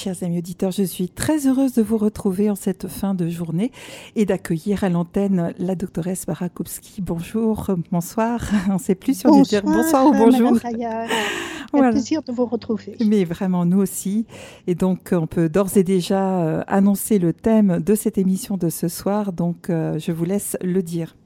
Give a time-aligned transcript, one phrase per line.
[0.00, 3.72] Chers amis auditeurs, je suis très heureuse de vous retrouver en cette fin de journée
[4.14, 7.02] et d'accueillir à l'antenne la doctoresse Barakowski.
[7.02, 8.40] Bonjour, bonsoir.
[8.70, 10.52] On ne sait plus si on dit bonsoir ou bonjour?
[11.72, 12.94] Un plaisir de vous retrouver.
[13.04, 14.24] Mais vraiment, nous aussi.
[14.68, 18.68] Et donc, on peut d'ores et déjà euh, annoncer le thème de cette émission de
[18.68, 19.32] ce soir.
[19.32, 21.16] Donc, euh, je vous laisse le dire.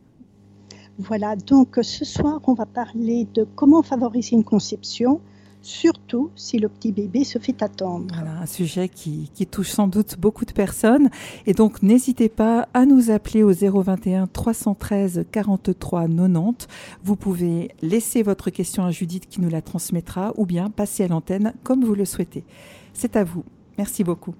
[0.98, 5.20] Voilà, donc ce soir, on va parler de comment favoriser une conception
[5.62, 8.14] surtout si le petit bébé se fait attendre.
[8.14, 11.10] Voilà, un sujet qui, touche sans doute beaucoup de personnes.
[11.46, 16.68] Et donc, n'hésitez pas à nous appeler au 021 313 43 90.
[17.02, 21.08] Vous pouvez laisser votre question à Judith qui nous la transmettra ou bien passer à
[21.08, 22.44] l'antenne comme vous le souhaitez.
[22.92, 23.44] C'est à vous.
[23.78, 24.34] Merci beaucoup.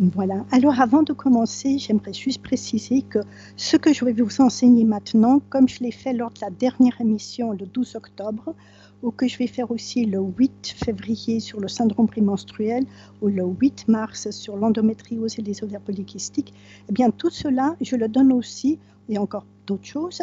[0.00, 0.44] Voilà.
[0.50, 3.20] Alors avant de commencer, j'aimerais juste préciser que
[3.56, 7.00] ce que je vais vous enseigner maintenant, comme je l'ai fait lors de la dernière
[7.00, 8.54] émission le 12 octobre,
[9.02, 12.84] ou que je vais faire aussi le 8 février sur le syndrome prémenstruel
[13.20, 16.54] ou le 8 mars sur l'endométriose et les ovaires polykystiques,
[16.88, 20.22] eh bien tout cela, je le donne aussi, et encore d'autres choses,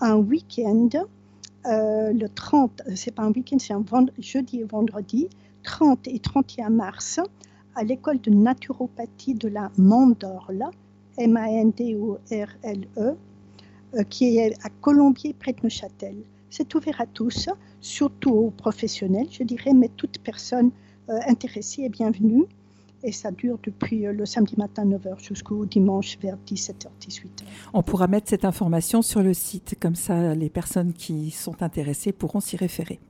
[0.00, 0.88] un week-end,
[1.66, 3.84] euh, le 30, c'est pas un week-end, c'est un
[4.18, 5.28] jeudi et vendredi,
[5.62, 7.20] 30 et 31 mars,
[7.74, 10.64] à l'école de naturopathie de la Mandorle,
[11.18, 13.16] M-A-N-D-O-R-L-E,
[13.94, 16.16] euh, qui est à Colombier près de Neuchâtel.
[16.48, 17.48] C'est ouvert à tous,
[17.80, 20.70] surtout aux professionnels, je dirais, mais toute personne
[21.08, 22.44] euh, intéressée est bienvenue.
[23.02, 27.44] Et ça dure depuis euh, le samedi matin 9h jusqu'au dimanche vers 17h, 18h.
[27.72, 32.12] On pourra mettre cette information sur le site, comme ça les personnes qui sont intéressées
[32.12, 33.00] pourront s'y référer.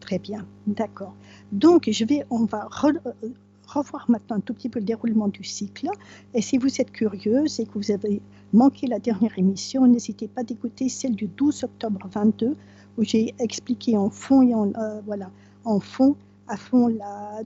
[0.00, 1.14] Très bien, d'accord.
[1.50, 3.28] Donc, je vais, on va euh,
[3.66, 5.88] revoir maintenant un tout petit peu le déroulement du cycle.
[6.34, 8.20] Et si vous êtes curieuse et que vous avez
[8.52, 12.56] manqué la dernière émission, n'hésitez pas d'écouter celle du 12 octobre 22
[12.98, 14.42] où j'ai expliqué en fond
[14.76, 15.30] euh, voilà,
[15.64, 16.16] en fond,
[16.48, 16.94] à fond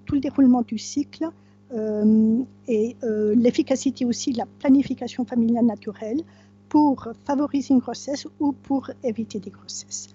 [0.07, 1.29] tout le déroulement du cycle
[1.75, 6.23] euh, et euh, l'efficacité aussi de la planification familiale naturelle
[6.69, 10.09] pour favoriser une grossesse ou pour éviter des grossesses.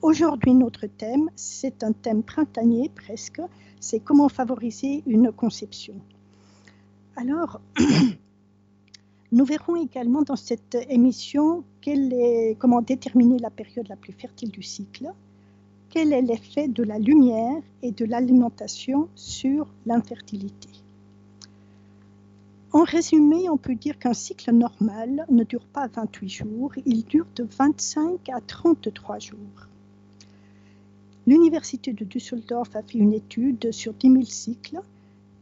[0.00, 3.40] Aujourd'hui, notre thème, c'est un thème printanier presque,
[3.80, 5.94] c'est comment favoriser une conception.
[7.16, 7.60] Alors,
[9.34, 14.62] nous verrons également dans cette émission est, comment déterminer la période la plus fertile du
[14.62, 15.10] cycle,
[15.90, 20.68] quel est l'effet de la lumière et de l'alimentation sur l'infertilité.
[22.72, 27.26] En résumé, on peut dire qu'un cycle normal ne dure pas 28 jours, il dure
[27.34, 29.68] de 25 à 33 jours.
[31.26, 34.80] L'université de Düsseldorf a fait une étude sur 10 000 cycles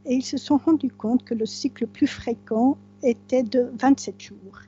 [0.06, 4.60] et ils se sont rendus compte que le cycle plus fréquent était de 27 jours.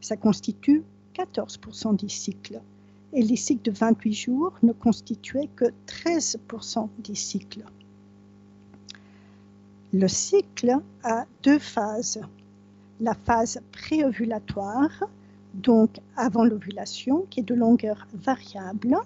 [0.00, 0.82] Ça constitue
[1.14, 2.60] 14% des cycles
[3.12, 7.64] et les cycles de 28 jours ne constituaient que 13% des cycles.
[9.92, 12.20] Le cycle a deux phases.
[13.00, 15.04] La phase préovulatoire,
[15.54, 18.96] donc avant l'ovulation, qui est de longueur variable,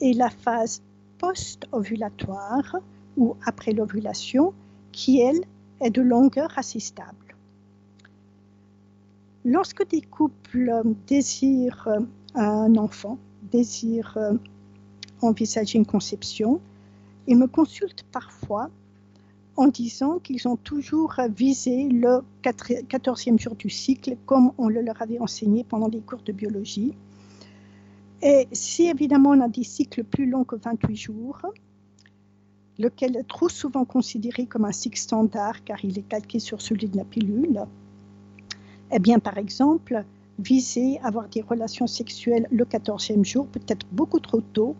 [0.00, 0.82] et la phase
[1.18, 2.76] post-ovulatoire
[3.16, 4.52] ou après l'ovulation
[4.92, 5.44] qui, elle,
[5.80, 7.25] est de longueur assez stable.
[9.48, 11.88] Lorsque des couples désirent
[12.34, 13.16] un enfant,
[13.52, 14.18] désirent
[15.22, 16.60] envisager une conception,
[17.28, 18.70] ils me consultent parfois
[19.54, 25.00] en disant qu'ils ont toujours visé le 14e jour du cycle comme on le leur
[25.00, 26.92] avait enseigné pendant les cours de biologie.
[28.22, 31.40] Et si évidemment on a des cycles plus longs que 28 jours,
[32.80, 36.88] lequel est trop souvent considéré comme un cycle standard car il est calqué sur celui
[36.88, 37.62] de la pilule,
[38.92, 40.04] eh bien par exemple,
[40.38, 44.76] viser avoir des relations sexuelles le 14e jour peut être beaucoup trop tôt,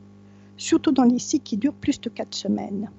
[0.57, 2.91] surtout dans les cycles qui durent plus de 4 semaines.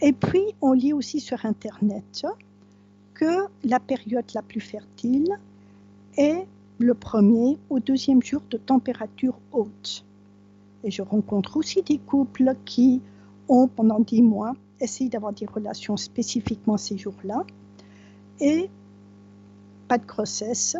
[0.00, 2.26] Et puis, on lit aussi sur Internet
[3.14, 5.38] que la période la plus fertile
[6.16, 6.44] est
[6.78, 10.04] le premier au deuxième jour de température haute.
[10.82, 13.00] Et je rencontre aussi des couples qui
[13.48, 17.46] ont pendant dix mois essayé d'avoir des relations spécifiquement ces jours-là
[18.40, 18.70] et
[19.88, 20.76] pas de grossesse.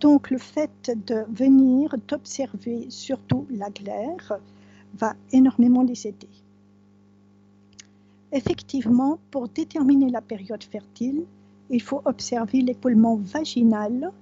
[0.00, 4.38] Donc le fait de venir, d'observer surtout la glaire,
[4.94, 6.28] va énormément les aider.
[8.32, 11.24] Effectivement, pour déterminer la période fertile,
[11.70, 14.12] il faut observer l'écoulement vaginal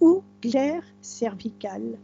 [0.00, 1.98] ou glaire cervicale.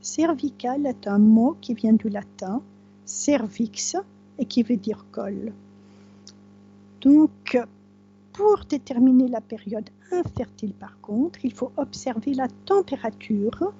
[0.00, 2.60] Cervical est un mot qui vient du latin
[3.04, 3.96] cervix
[4.38, 5.52] et qui veut dire col.
[7.00, 7.58] Donc,
[8.32, 13.72] pour déterminer la période infertile, par contre, il faut observer la température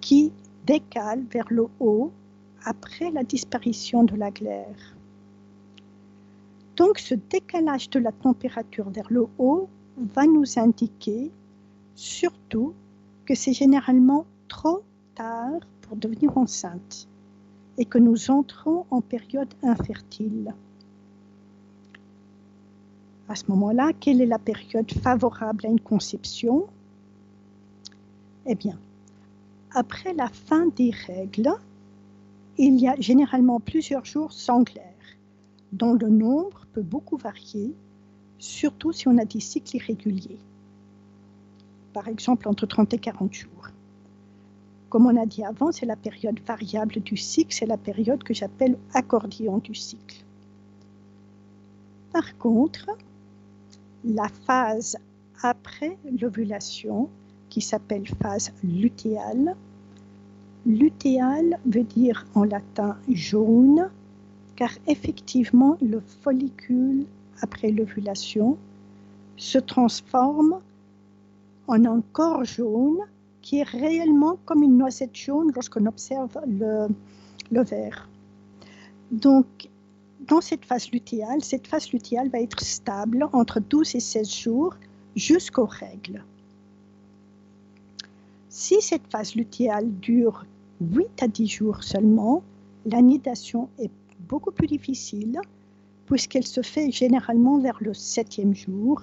[0.00, 0.32] qui
[0.66, 2.10] décale vers le haut
[2.64, 4.96] après la disparition de la glaire.
[6.76, 11.30] Donc ce décalage de la température vers le haut va nous indiquer
[11.94, 12.74] surtout
[13.26, 14.82] que c'est généralement trop
[15.14, 17.08] tard pour devenir enceinte
[17.78, 20.54] et que nous entrons en période infertile.
[23.28, 26.66] À ce moment-là, quelle est la période favorable à une conception?
[28.46, 28.78] Eh bien,
[29.72, 31.52] après la fin des règles,
[32.56, 34.84] il y a généralement plusieurs jours sanglaires,
[35.72, 37.74] dont le nombre peut beaucoup varier,
[38.38, 40.38] surtout si on a des cycles irréguliers.
[41.92, 43.68] Par exemple, entre 30 et 40 jours.
[44.88, 48.32] Comme on a dit avant, c'est la période variable du cycle, c'est la période que
[48.32, 50.24] j'appelle accordéon du cycle.
[52.10, 52.88] Par contre,
[54.04, 54.96] la phase
[55.42, 57.08] après l'ovulation,
[57.48, 59.56] qui s'appelle phase lutéale,
[60.66, 63.90] lutéale veut dire en latin jaune,
[64.56, 67.06] car effectivement le follicule
[67.40, 68.58] après l'ovulation
[69.36, 70.60] se transforme
[71.68, 72.98] en un corps jaune
[73.40, 76.88] qui est réellement comme une noisette jaune lorsqu'on observe le,
[77.52, 77.64] le.
[79.10, 79.46] Donc,
[80.28, 84.74] dans cette phase lutéale, cette phase lutéale va être stable entre 12 et 16 jours
[85.16, 86.22] jusqu'aux règles.
[88.48, 90.44] Si cette phase lutéale dure
[90.80, 92.42] 8 à 10 jours seulement,
[92.86, 93.90] l'anidation est
[94.28, 95.40] beaucoup plus difficile
[96.06, 99.02] puisqu'elle se fait généralement vers le septième jour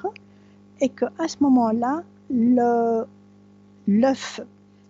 [0.81, 2.04] et qu'à ce moment-là,
[3.88, 4.42] l'œuf,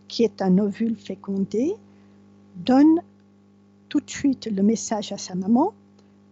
[0.08, 1.74] qui est un ovule fécondé,
[2.56, 3.02] donne
[3.90, 5.74] tout de suite le message à sa maman.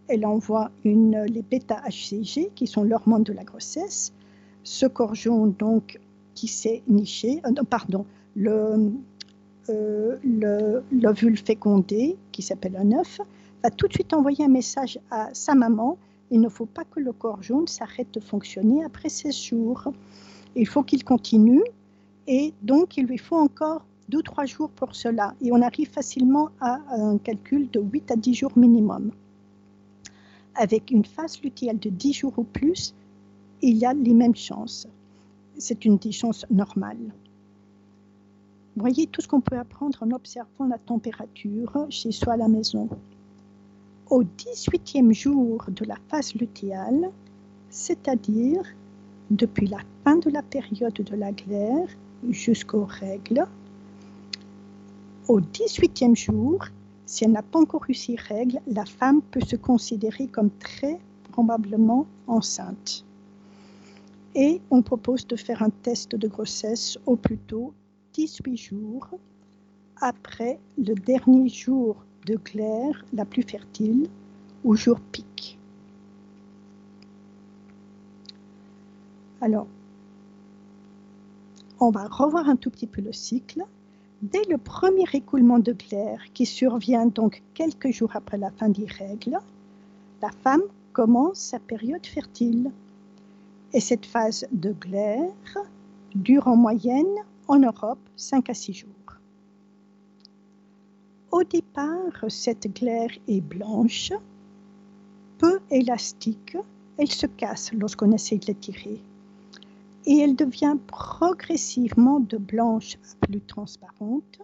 [0.07, 4.13] Elle envoie une, les bêta-HCG, qui sont l'hormone de la grossesse.
[4.63, 6.00] Ce corps jaune, donc,
[6.35, 8.05] qui s'est niché, euh, pardon,
[8.35, 8.91] le,
[9.69, 13.21] euh, l'ovule fécondé, qui s'appelle un œuf,
[13.63, 15.97] va tout de suite envoyer un message à sa maman.
[16.31, 19.94] Il ne faut pas que le corps jaune s'arrête de fonctionner après 16 jours.
[20.56, 21.63] Il faut qu'il continue
[22.27, 25.33] et donc il lui faut encore 2-3 jours pour cela.
[25.41, 29.11] Et on arrive facilement à un calcul de 8 à 10 jours minimum.
[30.55, 32.94] Avec une phase lutéale de 10 jours ou plus,
[33.61, 34.88] il y a les mêmes chances.
[35.57, 37.13] C'est une chance normale.
[38.75, 42.89] Voyez tout ce qu'on peut apprendre en observant la température chez soi à la maison.
[44.09, 47.11] Au 18e jour de la phase lutéale,
[47.69, 48.63] c'est-à-dire
[49.31, 51.88] depuis la fin de la période de la glaire
[52.29, 53.47] jusqu'aux règles.
[55.27, 56.65] Au 18e jour,
[57.05, 61.00] si elle n'a pas encore eu ses règles, la femme peut se considérer comme très
[61.31, 63.05] probablement enceinte.
[64.35, 67.73] Et on propose de faire un test de grossesse au plus tôt
[68.13, 69.09] 18 jours
[70.01, 74.07] après le dernier jour de clair la plus fertile,
[74.63, 75.59] au jour pic.
[79.41, 79.67] Alors,
[81.79, 83.65] on va revoir un tout petit peu le cycle.
[84.23, 88.85] Dès le premier écoulement de glaire, qui survient donc quelques jours après la fin des
[88.85, 89.37] règles,
[90.21, 90.61] la femme
[90.93, 92.71] commence sa période fertile.
[93.73, 95.57] Et cette phase de glaire
[96.15, 97.17] dure en moyenne
[97.49, 99.19] en Europe 5 à 6 jours.
[101.31, 104.13] Au départ, cette glaire est blanche,
[105.37, 106.55] peu élastique,
[106.97, 109.01] elle se casse lorsqu'on essaie de l'étirer
[110.06, 114.40] et elle devient progressivement de blanche à plus transparente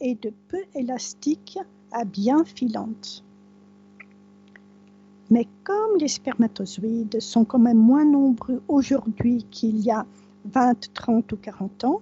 [0.00, 1.58] et de peu élastique
[1.92, 3.24] à bien filante.
[5.30, 10.06] Mais comme les spermatozoïdes sont quand même moins nombreux aujourd'hui qu'il y a
[10.46, 12.00] 20, 30 ou 40 ans,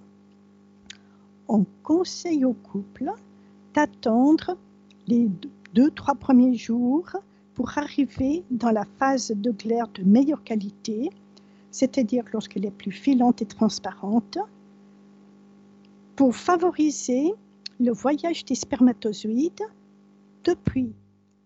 [1.47, 3.11] on conseille au couple
[3.73, 4.57] d'attendre
[5.07, 5.29] les
[5.73, 7.09] deux, trois premiers jours
[7.53, 11.09] pour arriver dans la phase de glaire de meilleure qualité
[11.71, 14.37] c'est-à-dire lorsqu'elle est plus filante et transparente,
[16.15, 17.33] pour favoriser
[17.79, 19.63] le voyage des spermatozoïdes
[20.43, 20.93] depuis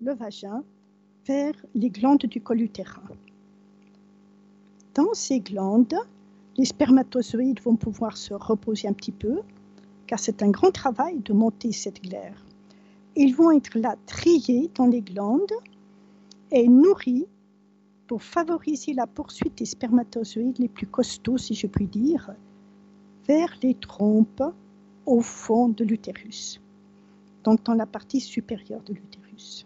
[0.01, 0.63] le vagin
[1.27, 3.03] vers les glandes du col utérin.
[4.96, 5.96] Dans ces glandes,
[6.58, 9.42] les spermatozoïdes vont pouvoir se reposer un petit peu,
[10.08, 12.44] car c'est un grand travail de monter cette glaire.
[13.15, 15.53] Ils vont être là triés dans les glandes
[16.51, 17.25] et nourris
[18.07, 22.31] pour favoriser la poursuite des spermatozoïdes les plus costauds, si je puis dire,
[23.27, 24.43] vers les trompes
[25.05, 26.62] au fond de l'utérus,
[27.43, 29.65] donc dans la partie supérieure de l'utérus.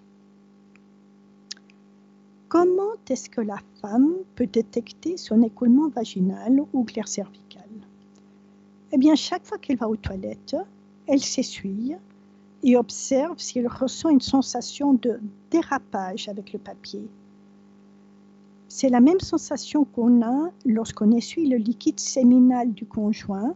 [2.49, 7.63] Comment est-ce que la femme peut détecter son écoulement vaginal ou glaire cervicale?
[8.93, 10.55] Eh bien, chaque fois qu'elle va aux toilettes,
[11.07, 11.93] elle s'essuie
[12.63, 15.19] et observe si elle ressent une sensation de
[15.51, 17.07] dérapage avec le papier
[18.69, 23.55] C'est la même sensation qu'on a lorsqu'on essuie le liquide séminal du conjoint,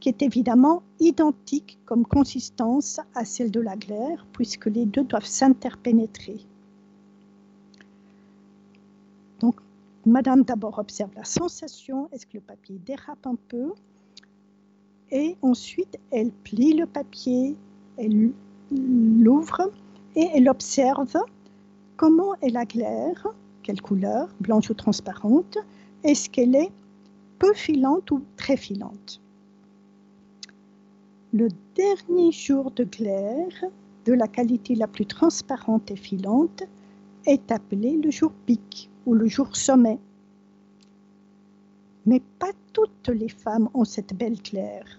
[0.00, 5.24] qui est évidemment identique comme consistance à celle de la glaire, puisque les deux doivent
[5.24, 6.40] s'interpénétrer.
[9.38, 9.56] Donc,
[10.04, 13.72] Madame d'abord observe la sensation, est-ce que le papier dérape un peu?
[15.12, 17.54] Et ensuite, elle plie le papier,
[17.96, 18.32] elle
[18.72, 19.70] l'ouvre
[20.16, 21.16] et elle observe
[21.96, 23.28] comment est la glaire,
[23.62, 25.58] quelle couleur, blanche ou transparente,
[26.04, 26.72] est-ce qu'elle est
[27.38, 29.20] peu filante ou très filante.
[31.32, 33.64] Le dernier jour de glaire,
[34.04, 36.62] de la qualité la plus transparente et filante,
[37.26, 39.98] est appelé le jour pic ou le jour sommet.
[42.06, 44.98] Mais pas toutes les femmes ont cette belle claire.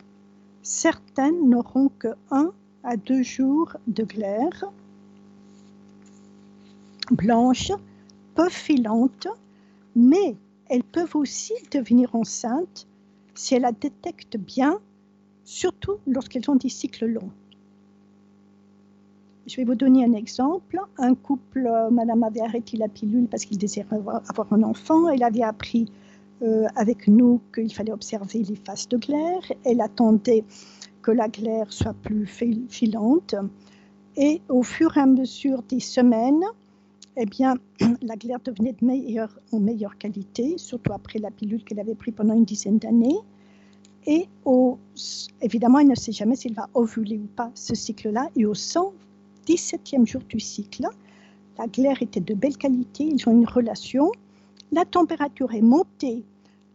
[0.63, 2.51] Certaines n'auront que un
[2.83, 4.65] à deux jours de glaire
[7.11, 7.71] blanche,
[8.35, 9.27] peu filante,
[9.95, 10.35] mais
[10.69, 12.87] elles peuvent aussi devenir enceintes
[13.35, 14.79] si elles la détectent bien,
[15.43, 17.31] surtout lorsqu'elles ont des cycles longs.
[19.45, 20.79] Je vais vous donner un exemple.
[20.97, 24.21] Un couple, euh, madame avait arrêté la pilule parce qu'il désirait avoir,
[24.51, 25.09] un enfant.
[25.09, 25.91] Elle avait appris
[26.41, 29.41] euh, avec nous qu'il fallait observer les faces de glaire.
[29.65, 30.45] Elle attendait
[31.01, 32.25] que la glaire soit plus
[32.69, 33.35] filante.
[34.15, 36.43] Et au fur et à mesure des semaines,
[37.15, 37.55] eh bien,
[38.01, 42.13] la glaire devenait de meilleure, en meilleure qualité, surtout après la pilule qu'elle avait prise
[42.15, 43.17] pendant une dizaine d'années.
[44.05, 44.27] Et
[45.41, 48.29] évidemment, elle ne sait jamais s'il va ovuler ou pas ce cycle-là.
[48.35, 50.87] Et au 117e jour du cycle,
[51.57, 54.11] la glaire était de belle qualité, ils ont une relation.
[54.71, 56.23] La température est montée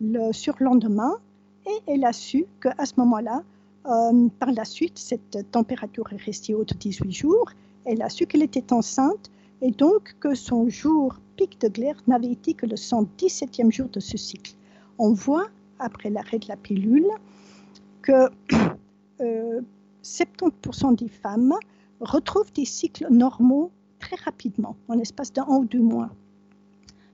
[0.01, 1.17] le surlendemain
[1.67, 3.43] et elle a su qu'à ce moment-là,
[3.87, 7.51] euh, par la suite, cette température est restée haute 18 jours.
[7.85, 9.31] Elle a su qu'elle était enceinte
[9.61, 14.01] et donc que son jour pic de glaire n'avait été que le 117e jour de
[14.01, 14.55] ce cycle.
[14.99, 15.47] On voit,
[15.79, 17.09] après l'arrêt de la pilule,
[18.03, 18.29] que
[19.21, 19.23] 70%
[20.93, 21.55] euh, des femmes
[22.01, 26.11] retrouvent des cycles normaux très rapidement, en l'espace d'un ou deux mois.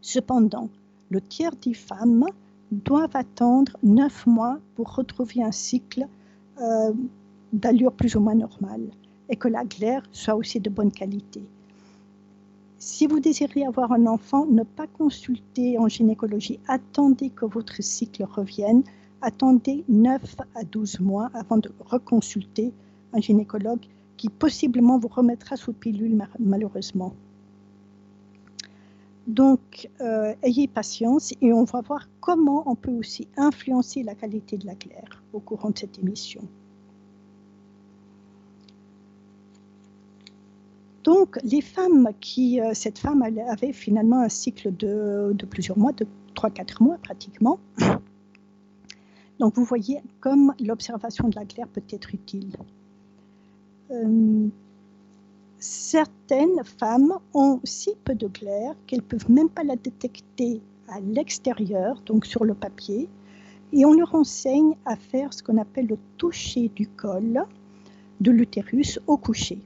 [0.01, 0.69] Cependant,
[1.11, 2.27] le tiers des femmes
[2.71, 6.07] doivent attendre neuf mois pour retrouver un cycle
[6.61, 6.93] euh,
[7.53, 8.91] d'allure plus ou moins normale
[9.29, 11.43] et que la glaire soit aussi de bonne qualité.
[12.79, 16.61] Si vous désirez avoir un enfant, ne pas consulter en gynécologie.
[16.69, 18.83] Attendez que votre cycle revienne.
[19.23, 22.73] Attendez 9 à 12 mois avant de reconsulter
[23.13, 27.15] un gynécologue qui possiblement vous remettra sous pilule malheureusement.
[29.27, 34.59] Donc, euh, ayez patience et on va voir comment on peut aussi influencer la qualité
[34.59, 36.43] de la glaire au courant de cette émission.
[41.05, 46.07] Donc, les femmes qui, euh, cette femme avait finalement un cycle de, plusieurs mois, de
[46.35, 47.59] 3-4 mois pratiquement.
[49.39, 52.57] Donc, vous voyez comme l'observation de la glaire peut être utile.
[53.91, 54.49] Euh,
[55.59, 61.01] certaines femmes ont si peu de glaire qu'elles ne peuvent même pas la détecter à
[61.01, 63.11] l'extérieur, donc sur le papier,
[63.75, 67.45] et on leur enseigne à faire ce qu'on appelle le toucher du col
[68.21, 69.59] de l'utérus au coucher.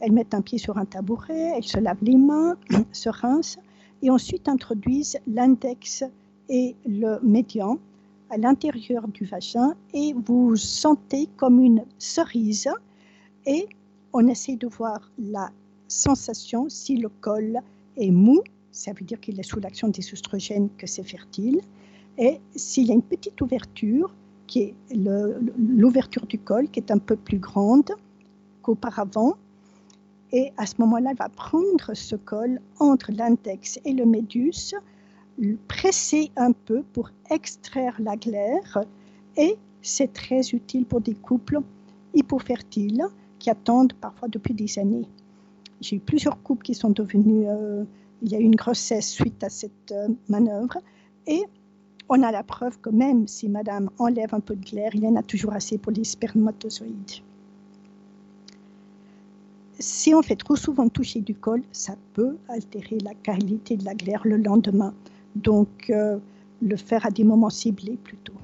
[0.00, 2.56] Elles mettent un pied sur un tabouret, elles se lavent les mains,
[2.92, 3.58] se rincent
[4.02, 6.04] et ensuite introduisent l'index
[6.48, 7.78] et le médian
[8.30, 12.68] à l'intérieur du vagin et vous sentez comme une cerise
[13.46, 13.68] et
[14.12, 15.50] on essaie de voir la
[15.88, 17.60] sensation si le col
[17.96, 18.40] est mou,
[18.72, 21.60] ça veut dire qu'il est sous l'action des oestrogènes que c'est fertile,
[22.18, 24.14] et s'il y a une petite ouverture,
[24.46, 24.74] qui est
[25.56, 27.90] l'ouverture du col, qui est un peu plus grande
[28.62, 29.36] qu'auparavant,
[30.32, 34.74] et à ce moment-là, elle va prendre ce col entre l'index et le médius,
[35.68, 38.84] presser un peu pour extraire la glaire.
[39.36, 41.60] Et c'est très utile pour des couples
[42.14, 43.04] hypofertiles
[43.38, 45.08] qui attendent parfois depuis des années.
[45.80, 47.84] J'ai eu plusieurs couples qui sont devenus, euh,
[48.22, 50.76] il y a eu une grossesse suite à cette euh, manœuvre.
[51.26, 51.42] Et
[52.08, 55.06] on a la preuve que même si madame enlève un peu de glaire, il y
[55.06, 57.22] en a toujours assez pour les spermatozoïdes
[59.80, 63.94] si on fait trop souvent toucher du col, ça peut altérer la qualité de la
[63.94, 64.94] glaire le lendemain.
[65.34, 66.18] Donc, euh,
[66.60, 68.34] le faire à des moments ciblés plutôt.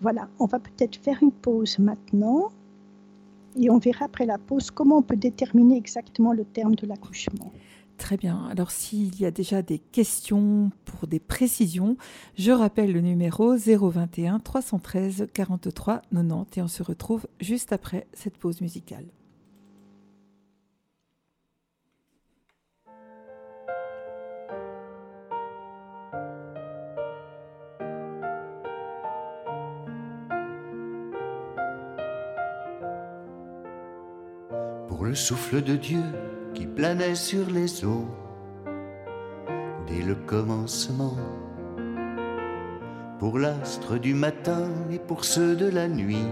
[0.00, 2.50] Voilà, on va peut-être faire une pause maintenant
[3.56, 7.52] et on verra après la pause comment on peut déterminer exactement le terme de l'accouchement.
[7.98, 8.46] Très bien.
[8.50, 11.96] Alors s'il y a déjà des questions pour des précisions,
[12.38, 18.38] je rappelle le numéro 021 313 43 90 et on se retrouve juste après cette
[18.38, 19.04] pause musicale.
[34.88, 36.02] Pour le souffle de Dieu
[36.58, 38.08] qui planait sur les eaux
[39.86, 41.16] dès le commencement,
[43.20, 46.26] pour l'astre du matin et pour ceux de la nuit,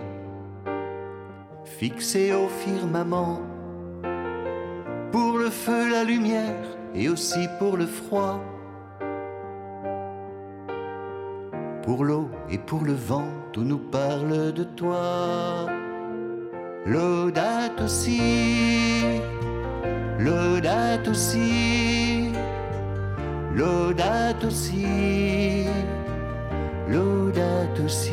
[1.64, 3.40] fixés au firmament,
[5.12, 8.40] pour le feu, la lumière et aussi pour le froid,
[11.84, 15.68] pour l'eau et pour le vent, tout nous parle de toi.
[16.84, 18.20] L'audate aussi,
[20.18, 22.30] l'audate aussi,
[23.54, 25.66] l'audate aussi,
[26.88, 28.10] l'audate aussi.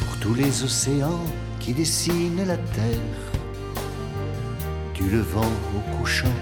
[0.00, 1.20] Pour tous les océans
[1.60, 3.31] qui dessinent la terre,
[5.02, 6.38] du levant au couchant,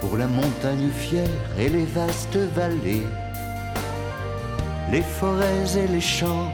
[0.00, 3.06] pour la montagne fière et les vastes vallées,
[4.92, 6.52] les forêts et les champs,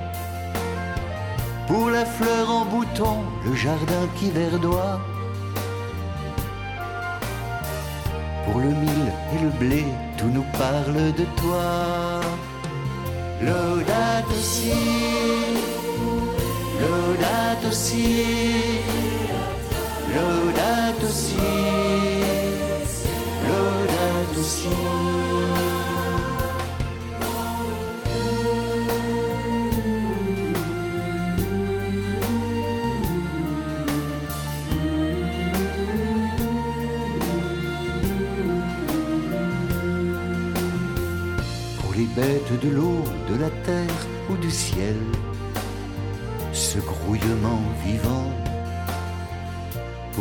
[1.66, 5.00] pour la fleur en bouton, le jardin qui verdoie,
[8.44, 9.04] pour le mil
[9.34, 9.84] et le blé,
[10.18, 12.20] tout nous parle de toi.
[13.42, 14.72] L'audate aussi,
[17.66, 19.03] aussi,
[41.80, 44.96] Pour les bêtes de l'eau, de la terre ou du ciel,
[46.52, 48.23] ce grouillement vivant.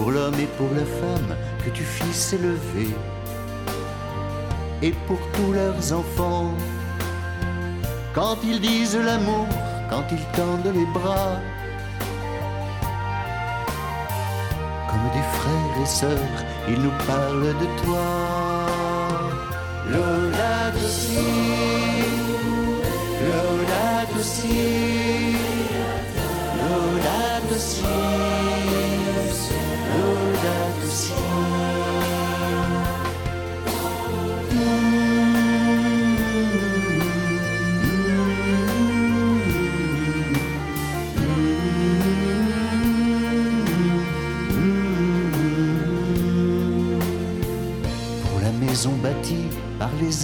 [0.03, 2.89] Pour l'homme et pour la femme que tu fis s'élever,
[4.81, 6.51] et pour tous leurs enfants,
[8.13, 9.47] quand ils disent l'amour,
[9.89, 11.39] quand ils tendent les bras,
[14.89, 16.37] comme des frères et sœurs,
[16.67, 18.33] ils nous parlent de toi.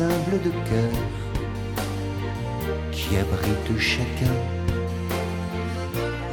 [0.01, 0.95] Humbles de cœur
[2.91, 4.38] qui abritent chacun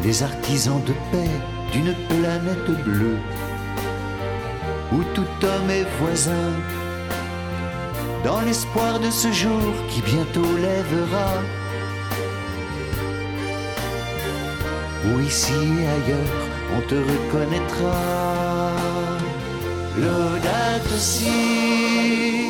[0.02, 1.30] les artisans de paix
[1.72, 3.18] d'une planète bleue
[4.92, 6.52] où tout homme est voisin
[8.24, 11.30] dans l'espoir de ce jour qui bientôt lèvera.
[15.04, 16.42] Où ici et ailleurs
[16.76, 18.72] on te reconnaîtra.
[19.96, 22.45] L'audate aussi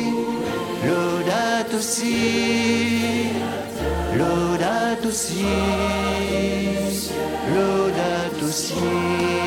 [1.77, 3.31] Laudato si,
[4.17, 5.45] laudato si,
[7.53, 9.46] laudato si.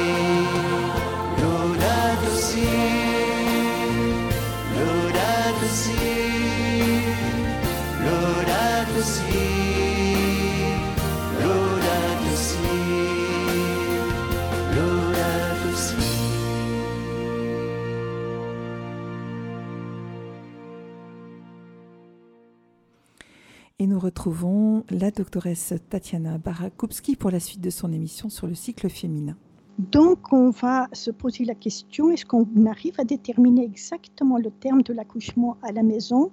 [25.01, 29.35] La doctoresse Tatiana Barakowski pour la suite de son émission sur le cycle féminin.
[29.79, 34.83] Donc, on va se poser la question, est-ce qu'on arrive à déterminer exactement le terme
[34.83, 36.31] de l'accouchement à la maison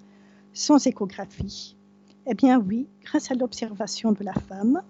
[0.51, 1.77] sans échographie?
[2.25, 4.81] Eh bien oui, grâce à l'observation de la femme,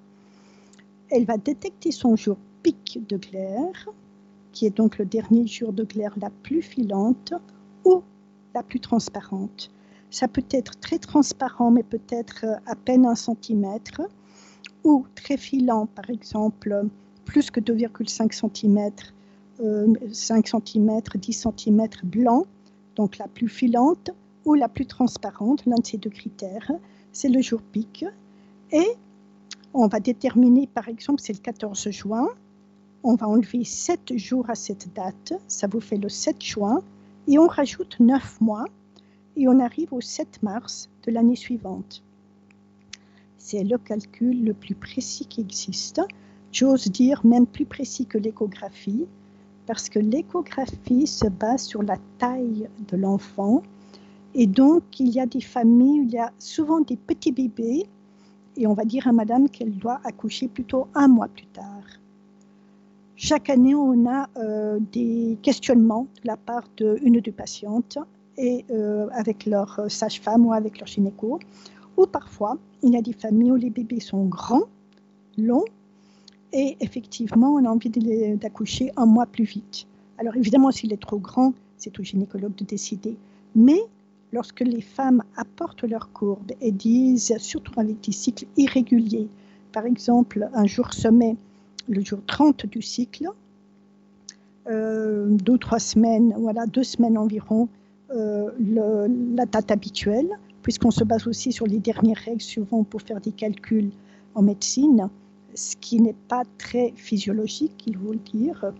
[1.12, 3.90] elle va détecter son jour pic de glaire,
[4.54, 7.32] qui est donc le dernier jour de glaire la plus filante
[7.86, 8.02] ou
[8.56, 9.70] la plus transparente.
[10.10, 14.02] Ça peut être très transparent, mais peut-être à peine un centimètre,
[14.84, 16.88] ou très filant, par exemple,
[17.26, 18.92] plus que 2,5 cm,
[19.60, 22.46] euh, 5 cm, 10 cm blanc,
[22.96, 24.12] donc la plus filante,
[24.46, 26.72] ou la plus transparente, l'un de ces deux critères,
[27.12, 28.06] c'est le jour pic.
[28.72, 28.88] Et
[29.74, 32.30] on va déterminer, par exemple, c'est le 14 juin,
[33.04, 36.82] on va enlever 7 jours à cette date, ça vous fait le 7 juin,
[37.28, 38.66] et on rajoute 9 mois,
[39.38, 42.04] et on arrive au 7 mars de l'année suivante.
[43.38, 46.02] C'est le calcul le plus précis qui existe.
[46.52, 49.06] j'ose dire même plus précis que l'échographie,
[49.68, 53.62] parce que l'échographie se base sur la taille de l'enfant.
[54.34, 57.86] Et donc, il y a des familles où il y a souvent des petits bébés,
[58.56, 61.86] et on va dire à madame qu'elle doit accoucher plutôt un mois plus tard.
[63.16, 68.00] Chaque année, on a euh, des questionnements de la part d'une des patientes
[68.38, 71.40] et euh, avec leur sage-femme ou avec leur gynéco.
[71.98, 74.66] Ou parfois, il y a des familles où les bébés sont grands,
[75.38, 75.66] longs,
[76.54, 77.90] et effectivement, on a envie
[78.38, 79.88] d'accoucher un mois plus vite.
[80.18, 83.16] Alors évidemment, s'il est trop grand, c'est au gynécologue de décider.
[83.56, 83.80] Mais
[84.32, 89.28] lorsque les femmes apportent leur courbe et disent, surtout avec des cycles irréguliers,
[89.72, 91.36] par exemple un jour sommet
[91.90, 93.30] le jour 30 du cycle,
[94.70, 97.70] euh, deux trois semaines, voilà, deux semaines environ,
[98.16, 98.50] euh,
[99.36, 100.30] la date habituelle,
[100.62, 103.92] puisqu'on se base aussi sur les dernières règles souvent pour faire des calculs
[104.36, 105.10] en médecine,
[105.56, 108.72] ce qui n'est pas très physiologique, il faut le dire.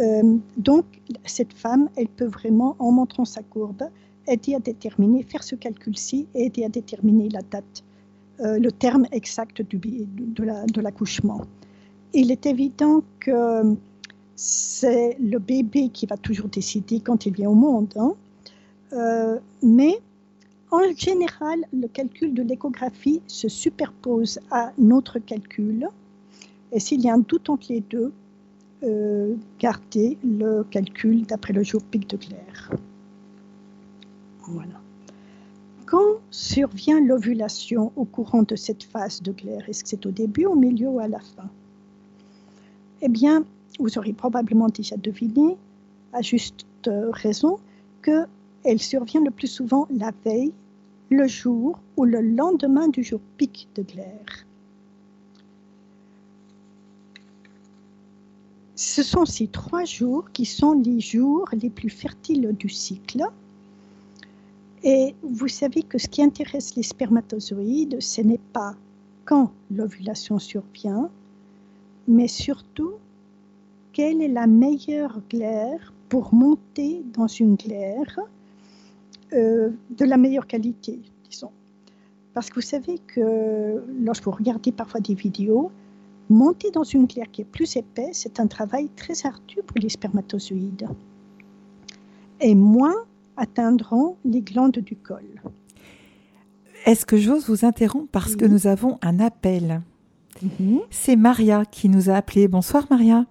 [0.00, 0.84] Euh, donc,
[1.24, 3.84] cette femme, elle peut vraiment, en montrant sa courbe,
[4.26, 7.84] aider à déterminer, faire ce calcul-ci et aider à déterminer la date,
[8.38, 11.38] le terme exact de l'accouchement.
[11.38, 11.44] La,
[12.14, 13.76] il est évident que
[14.36, 17.92] c'est le bébé qui va toujours décider quand il vient au monde.
[17.96, 18.14] Hein.
[18.92, 20.00] Euh, mais
[20.70, 25.88] en général, le calcul de l'échographie se superpose à notre calcul.
[26.72, 28.12] Et s'il y a un doute entre les deux,
[28.82, 32.70] euh, gardez le calcul d'après le jour pic de clair.
[34.40, 34.80] Voilà.
[35.86, 40.46] Quand survient l'ovulation au courant de cette phase de clair Est-ce que c'est au début,
[40.46, 41.48] au milieu ou à la fin?
[43.02, 43.44] Eh bien,
[43.78, 45.56] vous aurez probablement déjà deviné,
[46.12, 46.64] à juste
[47.12, 47.58] raison,
[48.62, 50.52] qu'elle survient le plus souvent la veille,
[51.10, 54.46] le jour ou le lendemain du jour pic de glaire.
[58.74, 63.22] Ce sont ces trois jours qui sont les jours les plus fertiles du cycle.
[64.82, 68.74] Et vous savez que ce qui intéresse les spermatozoïdes, ce n'est pas
[69.24, 71.10] quand l'ovulation survient,
[72.08, 72.94] mais surtout,
[73.92, 78.18] quelle est la meilleure glaire pour monter dans une glaire
[79.32, 81.50] euh, de la meilleure qualité, disons.
[82.34, 85.70] Parce que vous savez que lorsque vous regardez parfois des vidéos,
[86.28, 89.88] monter dans une glaire qui est plus épaisse, c'est un travail très ardu pour les
[89.88, 90.88] spermatozoïdes.
[92.40, 92.94] Et moins
[93.36, 95.42] atteindront les glandes du col.
[96.84, 99.82] Est-ce que j'ose vous interrompre parce que nous avons un appel?
[100.42, 100.80] Mhm.
[100.90, 102.48] C'est Maria qui nous a appelé.
[102.48, 103.26] Bonsoir Maria.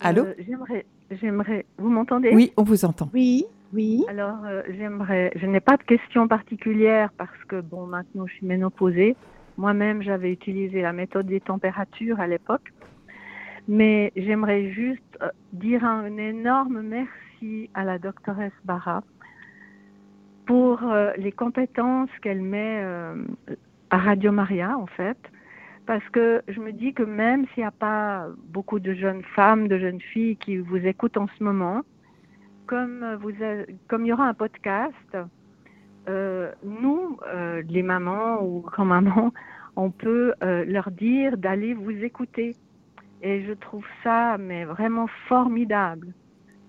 [0.00, 0.24] Allô?
[0.24, 0.86] Euh, J'aimerais,
[1.20, 1.66] j'aimerais.
[1.78, 2.30] Vous m'entendez?
[2.34, 3.08] Oui, on vous entend.
[3.12, 4.04] Oui, oui.
[4.08, 5.32] Alors euh, j'aimerais.
[5.36, 9.16] Je n'ai pas de question particulière parce que bon, maintenant je suis ménopausée.
[9.58, 12.72] Moi-même, j'avais utilisé la méthode des températures à l'époque.
[13.68, 19.02] Mais j'aimerais juste euh, dire un énorme merci à la doctoresse Barra
[20.46, 20.80] pour
[21.16, 22.84] les compétences qu'elle met
[23.90, 25.16] à Radio Maria, en fait,
[25.86, 29.68] parce que je me dis que même s'il n'y a pas beaucoup de jeunes femmes,
[29.68, 31.82] de jeunes filles qui vous écoutent en ce moment,
[32.66, 33.32] comme, vous
[33.88, 35.16] comme il y aura un podcast,
[36.08, 39.32] euh, nous, euh, les mamans ou grand-mamans,
[39.76, 42.56] on peut euh, leur dire d'aller vous écouter.
[43.22, 46.12] Et je trouve ça mais vraiment formidable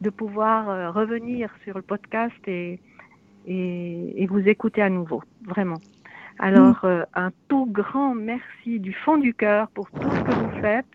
[0.02, 2.80] de pouvoir revenir sur le podcast et,
[3.48, 5.78] et, vous écouter à nouveau, vraiment.
[6.40, 10.62] Alors, euh, un tout grand merci du fond du cœur pour tout ce que vous
[10.62, 10.86] faites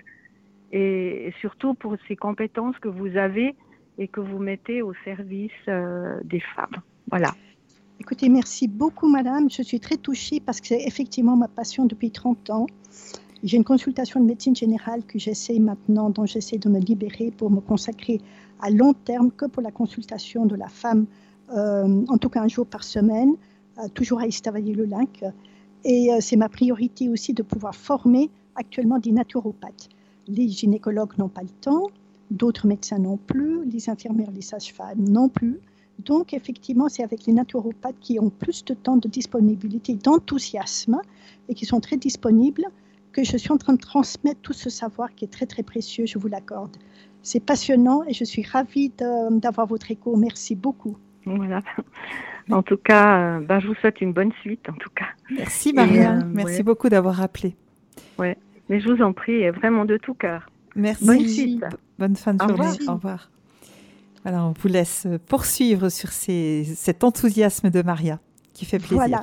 [0.72, 3.55] et surtout pour ces compétences que vous avez
[3.98, 6.83] et que vous mettez au service euh, des femmes.
[7.11, 7.35] Voilà.
[8.01, 9.51] Écoutez, merci beaucoup, madame.
[9.51, 12.66] Je suis très touchée parce que c'est effectivement ma passion depuis 30 ans.
[13.42, 17.51] J'ai une consultation de médecine générale que j'essaie maintenant, dont j'essaie de me libérer pour
[17.51, 18.20] me consacrer
[18.61, 21.07] à long terme que pour la consultation de la femme,
[21.57, 23.35] euh, en tout cas un jour par semaine.
[23.79, 25.25] Euh, toujours à Estavayer-le-Lac.
[25.85, 29.88] Et euh, c'est ma priorité aussi de pouvoir former actuellement des naturopathes.
[30.27, 31.87] Les gynécologues n'ont pas le temps,
[32.31, 35.61] d'autres médecins non plus, les infirmières, les sages-femmes non plus.
[36.05, 41.01] Donc, effectivement, c'est avec les naturopathes qui ont plus de temps de disponibilité, d'enthousiasme
[41.49, 42.67] et qui sont très disponibles
[43.12, 46.07] que je suis en train de transmettre tout ce savoir qui est très, très précieux,
[46.07, 46.77] je vous l'accorde.
[47.23, 48.93] C'est passionnant et je suis ravie
[49.31, 50.17] d'avoir votre écho.
[50.17, 50.97] Merci beaucoup.
[51.25, 51.62] Voilà.
[52.51, 55.09] En tout cas, euh, ben, je vous souhaite une bonne suite, en tout cas.
[55.31, 57.55] Merci Maria, euh, merci beaucoup d'avoir appelé.
[58.19, 60.49] Ouais, mais je vous en prie, vraiment de tout cœur.
[60.75, 61.05] Merci.
[61.05, 61.65] Bonne suite.
[61.99, 62.69] Bonne fin de journée.
[62.87, 63.31] Au revoir.
[64.25, 68.21] Alors, on vous laisse poursuivre sur cet enthousiasme de Maria
[68.53, 68.97] qui fait plaisir.
[68.97, 69.23] Voilà.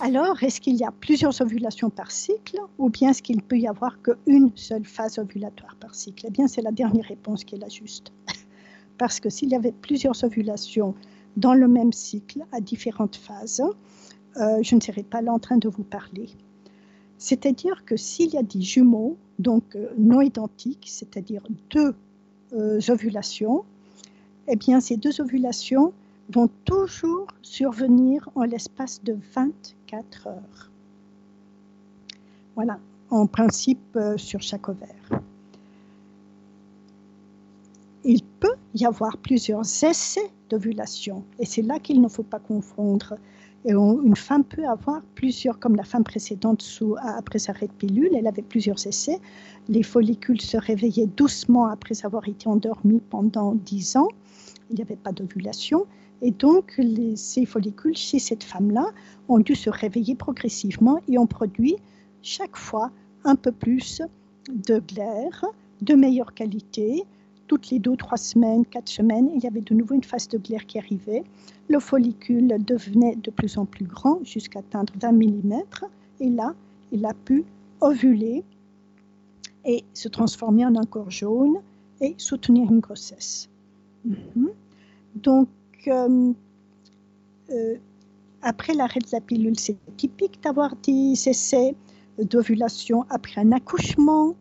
[0.00, 3.68] Alors, est-ce qu'il y a plusieurs ovulations par cycle ou bien est-ce qu'il peut y
[3.68, 6.26] avoir qu'une seule phase ovulatoire par cycle?
[6.28, 8.12] Eh bien, c'est la dernière réponse qui est la juste.
[8.98, 10.94] Parce que s'il y avait plusieurs ovulations
[11.36, 13.62] dans le même cycle à différentes phases,
[14.36, 16.28] euh, je ne serais pas là en train de vous parler.
[17.18, 21.94] C'est-à-dire que s'il y a des jumeaux, donc euh, non identiques, c'est-à-dire deux
[22.52, 23.64] euh, ovulations,
[24.48, 25.92] eh bien, ces deux ovulations
[26.30, 30.70] vont toujours survenir en l'espace de 24 heures.
[32.54, 32.78] Voilà,
[33.10, 35.21] en principe sur chaque ovaire.
[38.04, 43.14] Il peut y avoir plusieurs essais d'ovulation et c'est là qu'il ne faut pas confondre.
[43.64, 48.10] Et une femme peut avoir plusieurs, comme la femme précédente sous, après sa de pilule,
[48.16, 49.20] elle avait plusieurs essais.
[49.68, 54.08] Les follicules se réveillaient doucement après avoir été endormis pendant 10 ans.
[54.68, 55.86] Il n'y avait pas d'ovulation.
[56.22, 56.80] Et donc,
[57.14, 58.86] ces follicules chez cette femme-là
[59.28, 61.76] ont dû se réveiller progressivement et ont produit
[62.22, 62.90] chaque fois
[63.22, 64.02] un peu plus
[64.48, 65.44] de glaire
[65.82, 67.04] de meilleure qualité.
[67.52, 70.38] Toutes les deux, trois semaines, quatre semaines, il y avait de nouveau une phase de
[70.38, 71.22] glaire qui arrivait.
[71.68, 75.62] Le follicule devenait de plus en plus grand jusqu'à atteindre 20 mm.
[76.20, 76.54] Et là,
[76.92, 77.44] il a pu
[77.82, 78.42] ovuler
[79.66, 81.58] et se transformer en un corps jaune
[82.00, 83.50] et soutenir une grossesse.
[84.06, 84.48] Mhm.
[85.16, 85.48] Donc,
[85.88, 86.32] euh,
[87.50, 87.74] euh,
[88.40, 91.74] après l'arrêt de la pilule, c'est typique d'avoir des essais
[92.18, 94.36] d'ovulation après un accouchement.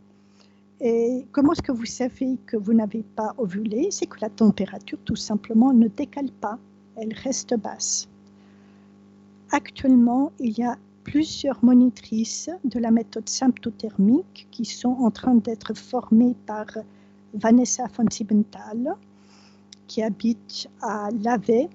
[0.84, 3.90] Et comment est-ce que vous savez que vous n'avez pas ovulé?
[3.92, 6.58] C'est que la température, tout simplement, ne décale pas,
[6.96, 8.08] elle reste basse.
[9.52, 15.76] Actuellement, il y a plusieurs monitrices de la méthode symptothermique qui sont en train d'être
[15.76, 16.66] formées par
[17.34, 18.96] Vanessa von Siebenthal
[19.88, 21.70] qui habite à Lavey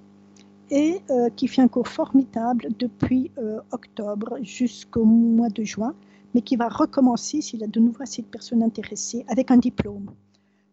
[0.71, 5.95] et euh, qui fait un cours formidable depuis euh, octobre jusqu'au mois de juin,
[6.35, 10.11] mais qui va recommencer s'il a de nouveau assez de personnes intéressées avec un diplôme.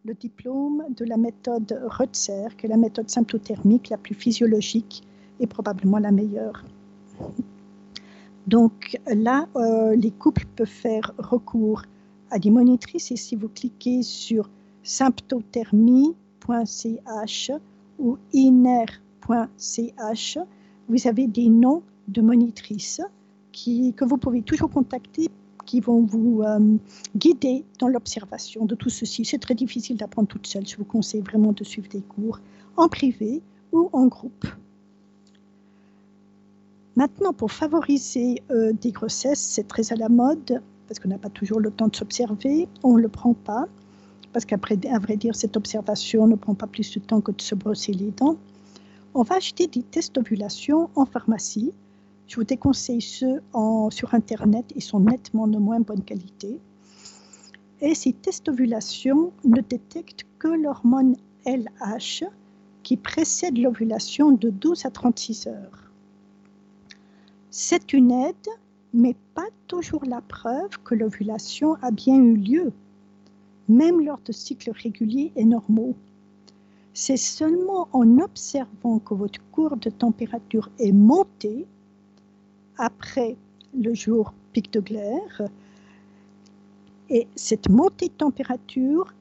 [0.04, 5.02] Le diplôme de la méthode Rutzer, qui est la méthode symptothermique la plus physiologique
[5.40, 6.64] et probablement la meilleure.
[8.46, 11.82] Donc là, euh, les couples peuvent faire recours
[12.30, 14.50] à des monitrices et si vous cliquez sur
[14.82, 16.14] symptothermie
[16.66, 17.50] ch
[17.98, 18.78] ou iner.ch,
[20.88, 23.00] vous avez des noms de monitrices
[23.52, 25.30] que vous pouvez toujours contacter
[25.64, 26.76] qui vont vous euh,
[27.16, 29.24] guider dans l'observation de tout ceci.
[29.24, 30.66] C'est très difficile d'apprendre toute seule.
[30.66, 32.40] Je vous conseille vraiment de suivre des cours
[32.76, 34.46] en privé ou en groupe.
[36.96, 41.30] Maintenant, pour favoriser euh, des grossesses, c'est très à la mode parce qu'on n'a pas
[41.30, 43.66] toujours le temps de s'observer, on ne le prend pas
[44.32, 47.40] parce qu'après, à vrai dire, cette observation ne prend pas plus de temps que de
[47.40, 48.36] se brosser les dents.
[49.14, 51.72] On va acheter des tests d'ovulation en pharmacie.
[52.26, 53.42] Je vous déconseille ceux
[53.90, 56.58] sur Internet, ils sont nettement de moins bonne qualité.
[57.80, 62.24] Et ces tests d'ovulation ne détectent que l'hormone LH
[62.82, 65.90] qui précède l'ovulation de 12 à 36 heures.
[67.50, 68.48] C'est une aide,
[68.92, 72.72] mais pas toujours la preuve que l'ovulation a bien eu lieu
[73.68, 75.94] même lors de cycles réguliers et normaux.
[76.92, 81.66] C'est seulement en observant que votre courbe de température est montée
[82.78, 83.36] après
[83.78, 85.42] le jour pic de glaire.
[87.10, 89.12] Et cette montée de température,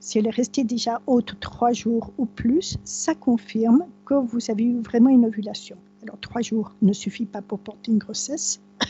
[0.00, 4.64] si elle est restée déjà haute trois jours ou plus, ça confirme que vous avez
[4.64, 5.76] eu vraiment une ovulation.
[6.02, 8.60] Alors trois jours ne suffit pas pour porter une grossesse.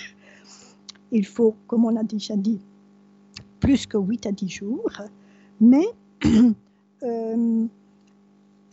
[1.12, 2.60] Il faut, comme on l'a déjà dit,
[3.60, 4.92] plus que 8 à 10 jours.
[5.60, 5.86] Mais
[7.02, 7.66] euh,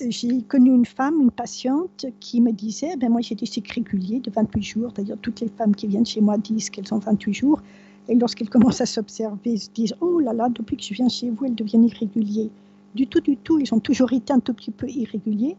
[0.09, 4.19] j'ai connu une femme, une patiente, qui me disait, ben moi j'ai des cycles réguliers
[4.19, 4.91] de 28 jours.
[4.91, 7.61] D'ailleurs, toutes les femmes qui viennent chez moi disent qu'elles ont 28 jours.
[8.09, 11.29] Et lorsqu'elles commencent à s'observer, se disent, oh là là, depuis que je viens chez
[11.29, 12.49] vous, elles deviennent irréguliers.
[12.95, 15.55] Du tout, du tout, ils ont toujours été un tout petit peu irréguliers.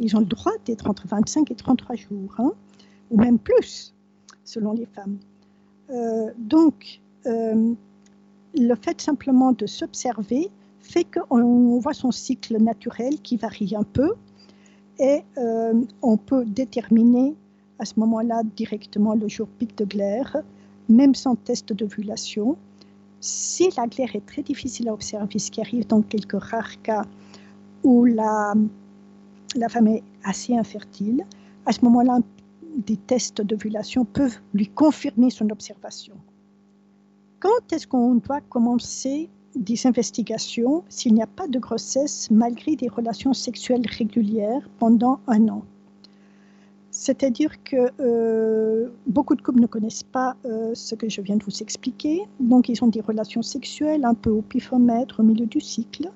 [0.00, 2.52] Ils ont le droit d'être entre 25 et 33 jours, hein,
[3.10, 3.94] ou même plus,
[4.44, 5.18] selon les femmes.
[5.90, 7.74] Euh, donc, euh,
[8.54, 10.50] le fait simplement de s'observer
[10.88, 14.14] fait qu'on voit son cycle naturel qui varie un peu
[14.98, 17.36] et euh, on peut déterminer
[17.78, 20.38] à ce moment-là directement le jour pic de glaire,
[20.88, 22.56] même sans test d'ovulation.
[23.20, 27.04] Si la glaire est très difficile à observer, ce qui arrive dans quelques rares cas
[27.84, 28.54] où la,
[29.54, 31.24] la femme est assez infertile,
[31.66, 32.18] à ce moment-là,
[32.76, 36.14] des tests d'ovulation peuvent lui confirmer son observation.
[37.40, 42.88] Quand est-ce qu'on doit commencer des investigations s'il n'y a pas de grossesse malgré des
[42.88, 45.62] relations sexuelles régulières pendant un an
[46.90, 51.44] C'est-à-dire que euh, beaucoup de couples ne connaissent pas euh, ce que je viens de
[51.44, 52.22] vous expliquer.
[52.40, 56.10] Donc, ils ont des relations sexuelles un peu au pifomètre, au milieu du cycle.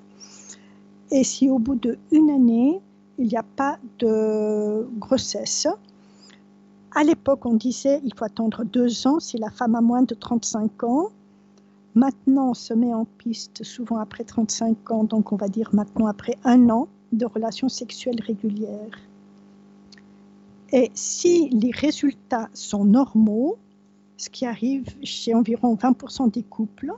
[1.11, 2.81] Et si au bout d'une année,
[3.17, 5.67] il n'y a pas de grossesse,
[6.95, 10.13] à l'époque, on disait il faut attendre deux ans si la femme a moins de
[10.13, 11.09] 35 ans.
[11.95, 16.37] Maintenant, se met en piste souvent après 35 ans, donc on va dire maintenant après
[16.43, 18.99] un an de relations sexuelles régulières.
[20.71, 23.57] Et si les résultats sont normaux,
[24.17, 26.93] ce qui arrive chez environ 20% des couples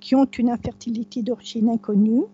[0.00, 2.24] qui ont une infertilité d'origine inconnue,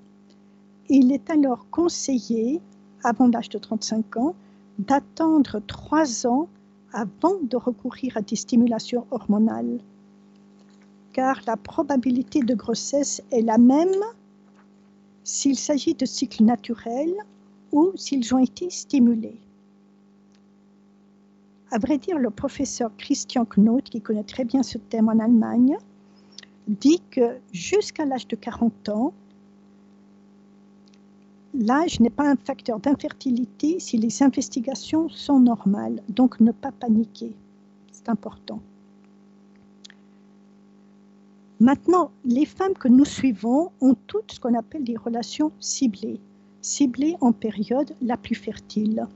[0.88, 2.61] il est alors conseillé,
[3.05, 4.35] avant l'âge de 35 ans,
[4.81, 6.49] d'attendre trois ans
[6.92, 9.79] avant de recourir à des stimulations hormonales.
[11.16, 14.02] Car la probabilité de grossesse est la même
[15.24, 17.16] s'il s'agit de cycles naturels
[17.72, 19.40] ou s'ils ont été stimulés.
[21.70, 25.79] À vrai dire, le professeur Christian Knot, qui connaît très bien ce thème en Allemagne,
[26.68, 29.14] dit que jusqu'à l'âge de 40 ans,
[31.55, 36.02] l'âge n'est pas un facteur d'infertilité si les investigations sont normales.
[36.11, 37.35] Donc ne pas paniquer,
[37.90, 38.61] c'est important.
[41.59, 46.21] Maintenant, les femmes que nous suivons ont toutes ce qu'on appelle des relations ciblées,
[46.61, 49.07] ciblées en période la plus fertile.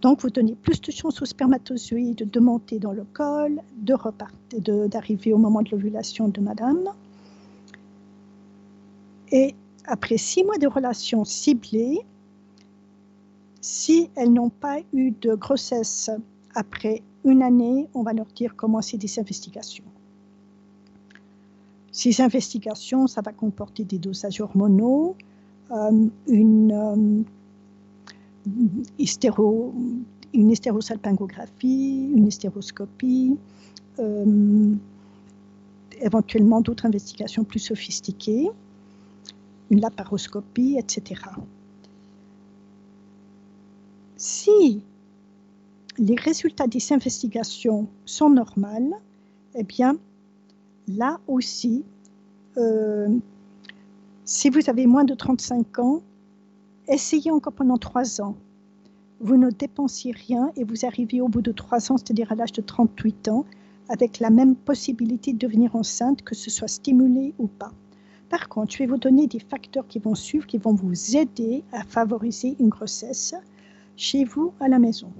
[0.00, 5.38] Donc, vous donnez plus de chances aux spermatozoïdes de monter dans le col, d'arriver au
[5.38, 6.88] moment de l'ovulation de madame.
[9.30, 9.54] Et
[9.86, 12.00] après six mois de relations ciblées,
[13.60, 16.10] si elles n'ont pas eu de grossesse
[16.54, 19.84] après une année, on va leur dire commencer des investigations.
[21.94, 25.14] Ces investigations, ça va comporter des dosages hormonaux,
[25.70, 27.22] euh, une euh,
[30.34, 33.36] une hystérosalpingographie, une hystéroscopie,
[34.00, 34.74] euh,
[36.00, 38.50] éventuellement d'autres investigations plus sophistiquées,
[39.70, 41.20] une laparoscopie, etc.
[44.16, 44.82] Si
[45.96, 48.98] les résultats des investigations sont normaux,
[49.54, 49.96] eh bien,
[50.88, 51.84] là aussi,
[52.56, 53.08] euh,
[54.24, 56.02] si vous avez moins de 35 ans,
[56.88, 58.36] essayez encore pendant trois ans.
[59.20, 62.52] Vous ne dépensiez rien et vous arrivez au bout de trois ans, c'est-à-dire à, l'âge
[62.52, 63.44] de 38 ans,
[63.88, 67.72] avec la même possibilité de devenir enceinte, que ce soit stimulé ou pas.
[68.30, 71.62] Par contre, je vais vous donner des facteurs qui vont suivre, qui vont vous aider
[71.72, 73.34] à favoriser une grossesse
[73.96, 75.12] chez vous à la maison.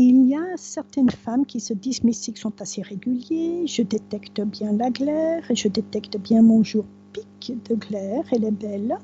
[0.00, 4.40] Il y a certaines femmes qui se disent mes cycles sont assez réguliers, je détecte
[4.42, 8.96] bien la glaire, je détecte bien mon jour pic de glaire, elle est belle.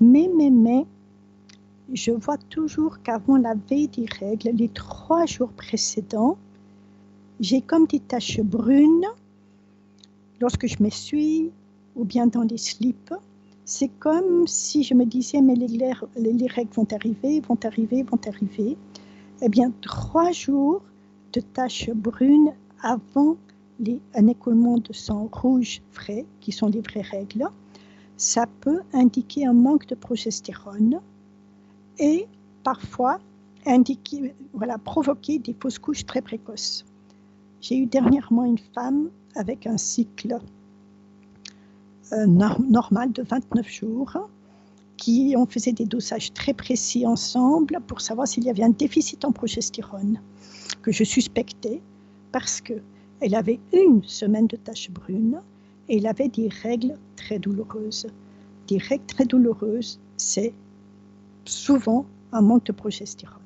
[0.00, 0.86] Mais, mais, mais,
[1.92, 6.38] je vois toujours qu'avant la veille des règles, les trois jours précédents,
[7.40, 9.08] j'ai comme des taches brunes
[10.40, 11.50] lorsque je m'essuie
[11.96, 13.12] ou bien dans les slips.
[13.64, 18.20] C'est comme si je me disais, mais les, les, règles vont arriver, vont arriver, vont
[18.28, 18.76] arriver.
[19.42, 20.82] Eh bien, trois jours
[21.32, 23.36] de taches brunes avant
[24.14, 27.48] un écoulement de sang rouge frais, qui sont les vraies règles
[28.16, 31.00] ça peut indiquer un manque de progestérone
[31.98, 32.26] et
[32.62, 33.18] parfois
[33.66, 36.84] indiquer, voilà, provoquer des fausses couches très précoces.
[37.60, 40.38] J'ai eu dernièrement une femme avec un cycle
[42.12, 44.28] euh, normal de 29 jours
[44.96, 49.24] qui on faisait des dosages très précis ensemble pour savoir s'il y avait un déficit
[49.24, 50.20] en progestérone
[50.82, 51.80] que je suspectais
[52.32, 52.74] parce que
[53.20, 55.40] elle avait une semaine de taches brunes
[55.88, 58.06] et il avait des règles très douloureuses.
[58.68, 60.52] Des règles très douloureuses, c'est
[61.44, 63.38] souvent un manque de progestérone.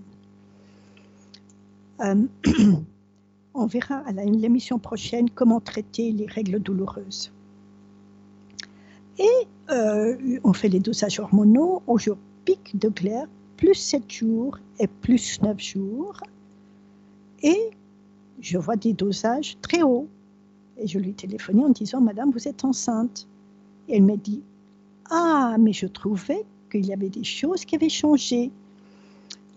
[2.01, 2.27] Euh,
[3.55, 7.33] on verra à l'émission prochaine comment traiter les règles douloureuses.
[9.19, 14.59] Et euh, on fait les dosages hormonaux au jour pic de glaire, plus 7 jours
[14.79, 16.21] et plus 9 jours.
[17.43, 17.71] Et
[18.41, 20.09] je vois des dosages très hauts,
[20.79, 23.27] et je lui ai téléphoné en disant, Madame, vous êtes enceinte.
[23.89, 24.43] Et elle m'a dit,
[25.11, 28.51] Ah, mais je trouvais qu'il y avait des choses qui avaient changé.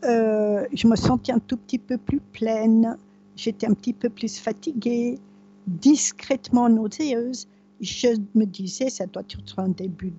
[0.03, 2.97] Euh, je me sentais un tout petit peu plus pleine,
[3.35, 5.19] j'étais un petit peu plus fatiguée,
[5.67, 7.47] discrètement nauséeuse.
[7.81, 10.13] Je me disais, ça doit être un début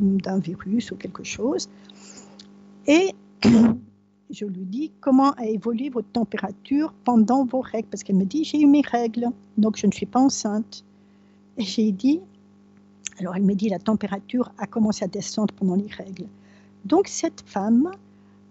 [0.00, 1.68] d'un virus ou quelque chose.
[2.86, 3.14] Et
[4.30, 8.44] je lui dis comment a évolué votre température pendant vos règles, parce qu'elle me dit
[8.44, 9.28] j'ai eu mes règles,
[9.58, 10.84] donc je ne suis pas enceinte.
[11.56, 12.20] Et j'ai dit,
[13.18, 16.26] alors elle me dit la température a commencé à descendre pendant les règles.
[16.84, 17.90] Donc cette femme,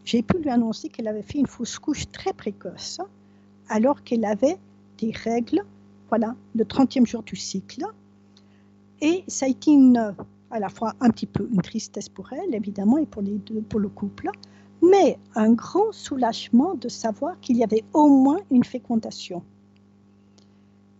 [0.06, 3.00] j'ai pu lui annoncer qu'elle avait fait une fausse couche très précoce,
[3.68, 4.58] alors qu'elle avait
[5.00, 5.64] des règles,
[6.10, 7.86] voilà, le 30e jour du cycle.
[9.02, 9.76] Et ça a été
[10.52, 13.62] à la fois un petit peu une tristesse pour elle, évidemment, et pour, les deux,
[13.62, 14.30] pour le couple,
[14.82, 19.44] mais un grand soulagement de savoir qu'il y avait au moins une fécondation.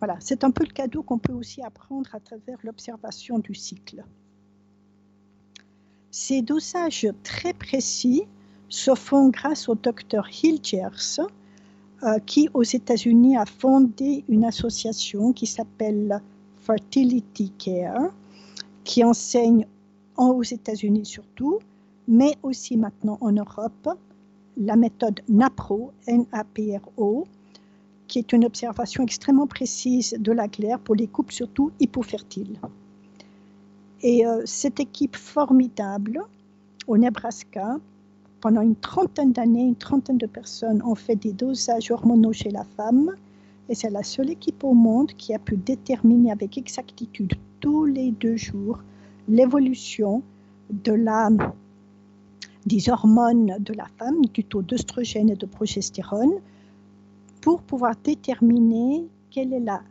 [0.00, 4.04] Voilà, c'est un peu le cadeau qu'on peut aussi apprendre à travers l'observation du cycle.
[6.10, 8.24] Ces dosages très précis
[8.68, 11.20] se font grâce au docteur Hilgers,
[12.02, 16.20] euh, qui aux États-Unis a fondé une association qui s'appelle
[16.62, 18.10] Fertility Care,
[18.84, 19.66] qui enseigne
[20.16, 21.58] aux États-Unis surtout,
[22.08, 23.88] mais aussi maintenant en Europe,
[24.56, 27.26] la méthode NAPRO, N-A-P-R-O,
[28.06, 32.58] qui est une observation extrêmement précise de la glaire pour les couples surtout hypofertiles.
[34.02, 36.22] Et euh, cette équipe formidable
[36.86, 37.78] au Nebraska,
[38.40, 42.64] pendant une trentaine d'années, une trentaine de personnes ont fait des dosages hormonaux chez la
[42.76, 43.14] femme.
[43.68, 48.10] Et c'est la seule équipe au monde qui a pu déterminer avec exactitude tous les
[48.10, 48.80] deux jours
[49.28, 50.22] l'évolution
[50.70, 50.98] des
[52.88, 56.40] hormones de la femme, du taux d'œstrogène et de progestérone,
[57.40, 59.82] pour pouvoir déterminer quelle est la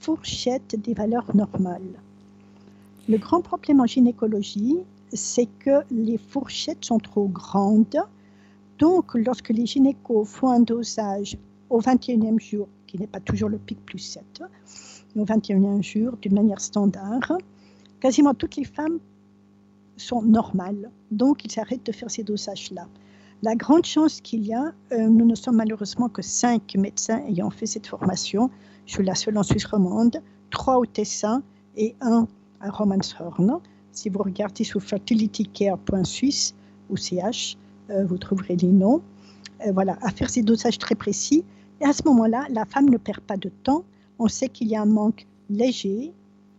[0.00, 2.00] fourchette des valeurs normales.
[3.08, 4.78] Le grand problème en gynécologie,
[5.12, 8.02] c'est que les fourchettes sont trop grandes.
[8.78, 11.36] Donc, lorsque les gynécos font un dosage
[11.70, 14.42] au 21e jour, qui n'est pas toujours le pic plus 7,
[15.14, 17.32] au 21e jour d'une manière standard,
[18.00, 18.98] quasiment toutes les femmes
[19.96, 20.90] sont normales.
[21.10, 22.88] Donc, ils arrêtent de faire ces dosages-là.
[23.42, 27.50] La grande chance qu'il y a, euh, nous ne sommes malheureusement que cinq médecins ayant
[27.50, 28.50] fait cette formation.
[28.86, 30.20] Je suis la seule en Suisse romande,
[30.50, 31.42] trois au Tessin
[31.76, 32.26] et un
[32.60, 33.60] à Romanshorn.
[33.92, 36.54] Si vous regardez sur fertilitycare.suisse
[36.90, 37.56] ou ch,
[37.90, 39.02] euh, vous trouverez les noms.
[39.66, 41.44] Euh, voilà, à faire ces dosages très précis.
[41.80, 43.84] Et à ce moment-là, la femme ne perd pas de temps.
[44.18, 46.12] On sait qu'il y a un manque léger,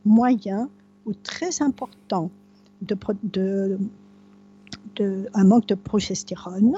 [0.06, 0.70] moyen
[1.06, 2.32] ou très important
[2.82, 3.78] de, de,
[5.34, 6.76] un manque de progestérone,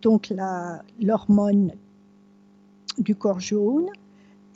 [0.00, 0.32] donc
[1.00, 1.72] l'hormone
[2.98, 3.88] du corps jaune.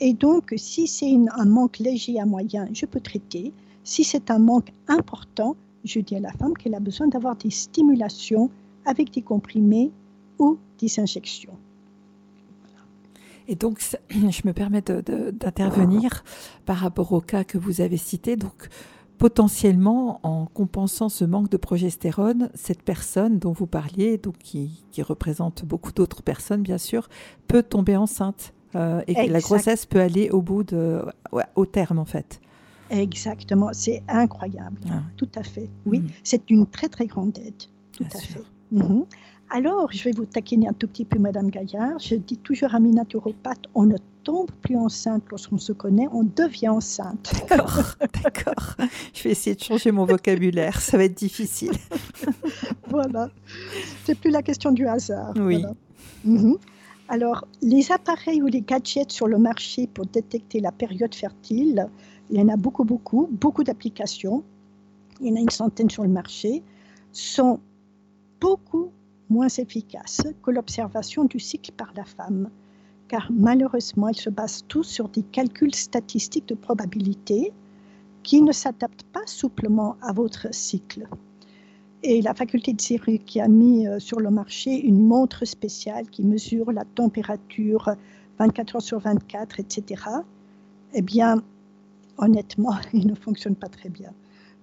[0.01, 3.53] Et donc, si c'est un manque léger à moyen, je peux traiter.
[3.85, 7.51] Si c'est un manque important, je dis à la femme qu'elle a besoin d'avoir des
[7.51, 8.51] stimulations
[8.85, 9.91] avec des comprimés
[10.39, 11.57] ou des injections.
[13.49, 13.81] Et donc,
[14.11, 16.25] je me permets d'intervenir
[16.65, 18.37] par rapport au cas que vous avez cité.
[18.37, 18.69] Donc,
[19.19, 25.65] potentiellement, en compensant ce manque de progestérone, cette personne dont vous parliez, donc qui, représente
[25.65, 27.09] beaucoup d'autres personnes, bien sûr,
[27.49, 28.53] peut tomber enceinte.
[28.75, 31.03] Euh, et que la grossesse peut aller au bout de,
[31.55, 32.41] au terme, en fait.
[32.91, 34.81] Exactement, c'est incroyable.
[34.91, 35.03] Ah.
[35.17, 35.69] Tout à fait.
[35.87, 36.09] Oui, mm.
[36.23, 37.63] c'est une très très grande aide.
[37.93, 38.43] Tout à fait.
[38.73, 39.05] Mhm.
[39.51, 41.99] Alors, je vais vous taquiner un tout petit peu, Madame Gaillard.
[41.99, 46.25] Je dis toujours à mes naturopathes, on ne tombe plus enceinte lorsqu'on se connaît, on
[46.25, 47.33] devient enceinte.
[47.49, 47.83] D'accord,
[48.25, 48.77] d'accord.
[49.15, 51.73] Je vais essayer de changer mon vocabulaire, ça va être difficile.
[52.89, 53.31] voilà.
[54.05, 55.33] C'est plus la question du hasard.
[55.37, 55.65] Oui.
[56.25, 56.57] Mhm.
[57.09, 61.89] Alors, les appareils ou les gadgets sur le marché pour détecter la période fertile,
[62.31, 64.43] il y en a beaucoup, beaucoup, beaucoup d'applications,
[65.21, 66.65] il y en a une centaine sur le marché,
[67.13, 67.61] sont
[68.41, 68.91] beaucoup
[69.29, 72.51] moins efficaces que l'observation du cycle par la femme,
[73.09, 77.53] car malheureusement, ils se basent tous sur des calculs statistiques de probabilité
[78.23, 81.09] qui ne s'adaptent pas souplement à votre cycle.
[82.03, 86.09] Et la faculté de Zurich qui a mis euh, sur le marché une montre spéciale
[86.11, 87.95] qui mesure la température
[88.39, 90.03] 24 heures sur 24, etc.,
[90.93, 91.43] eh bien,
[92.19, 94.13] honnêtement, il ne fonctionne pas très bien.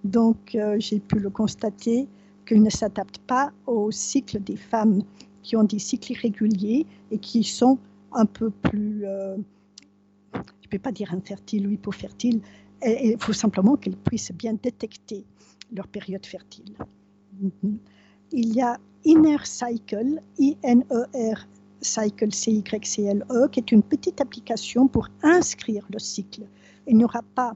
[0.03, 2.07] Donc, euh, j'ai pu le constater
[2.45, 5.03] qu'il ne s'adapte pas au cycle des femmes
[5.41, 7.77] qui ont des cycles irréguliers et qui sont
[8.11, 9.37] un peu plus, euh,
[10.33, 12.41] je ne peux pas dire infertiles ou hypofertiles,
[12.85, 15.25] il faut simplement qu'elles puissent bien détecter
[15.71, 16.75] leur période fertile.
[17.41, 17.77] Mhm.
[18.31, 21.47] Il y a Inner Cycle, I-N-E-R
[21.81, 26.43] Cycle, C-Y-C-L-E, qui est une petite application pour inscrire le cycle.
[26.87, 27.55] Il n'y aura pas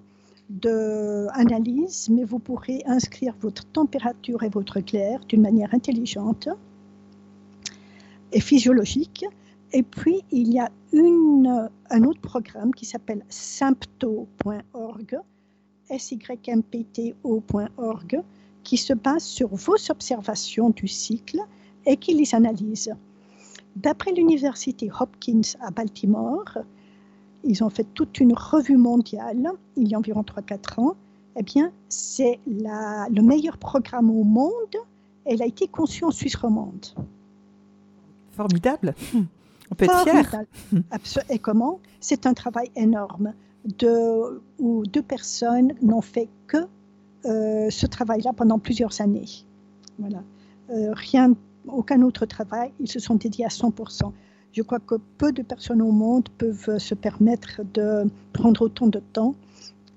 [0.49, 6.47] d'analyse, mais vous pourrez inscrire votre température et votre clair d'une manière intelligente
[8.31, 9.25] et physiologique.
[9.73, 15.19] Et puis, il y a un autre programme qui s'appelle sympto.org,
[15.89, 16.63] S-Y-M-P-T-O.org,
[18.63, 21.39] qui se base sur vos observations du cycle
[21.85, 22.93] et qui les analyse.
[23.75, 26.57] D'après l'université Hopkins à Baltimore,
[27.47, 30.95] ils ont fait toute une revue mondiale il y a environ 3-4 ans.
[31.39, 34.75] Eh bien, c'est le meilleur programme au monde
[35.25, 36.85] Elle a été conçue en Suisse romande.
[38.31, 38.93] Formidable.
[39.71, 40.43] On peut être fier.
[41.29, 41.79] Et comment?
[41.99, 43.33] C'est un travail énorme
[43.65, 46.57] de, où deux personnes n'ont fait que
[47.25, 49.25] euh, ce travail-là pendant plusieurs années.
[49.99, 50.23] Voilà.
[50.69, 51.33] Euh, rien,
[51.67, 54.11] aucun autre travail, ils se sont dédiés à 100%.
[54.57, 58.99] Je crois que peu de personnes au monde peuvent se permettre de prendre autant de
[59.13, 59.35] temps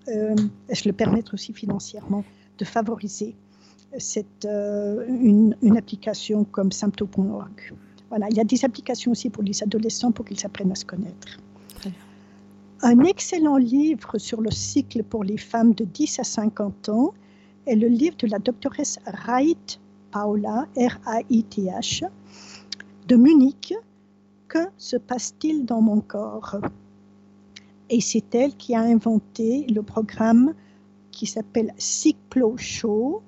[0.08, 0.36] euh,
[0.68, 2.24] et se le permettre aussi financièrement
[2.58, 3.34] de favoriser
[3.96, 7.72] cette, euh, une, une, application comme sympto.org.
[8.10, 10.84] Voilà, il y a des applications aussi pour les adolescents pour qu'ils apprennent à se
[10.84, 11.38] connaître.
[12.82, 17.14] Un excellent livre sur le cycle pour les femmes de 10 à 50 ans
[17.66, 19.80] est le livre de la doctoresse Wright
[20.10, 22.04] Paula, R-A-I-T-H,
[23.08, 23.74] de Munich,
[24.50, 26.56] Que se passe-t-il dans mon corps?
[27.88, 30.54] Et c'est elle qui a inventé le programme
[31.12, 33.22] qui s'appelle Cyclo Show,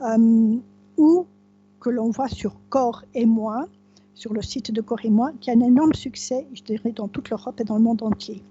[0.00, 0.56] euh,
[0.96, 1.26] ou
[1.78, 3.68] que l'on voit sur Corps et moi,
[4.14, 7.06] sur le site de Corps et moi, qui a un énorme succès, je dirais, dans
[7.06, 8.42] toute l'Europe et dans le monde entier.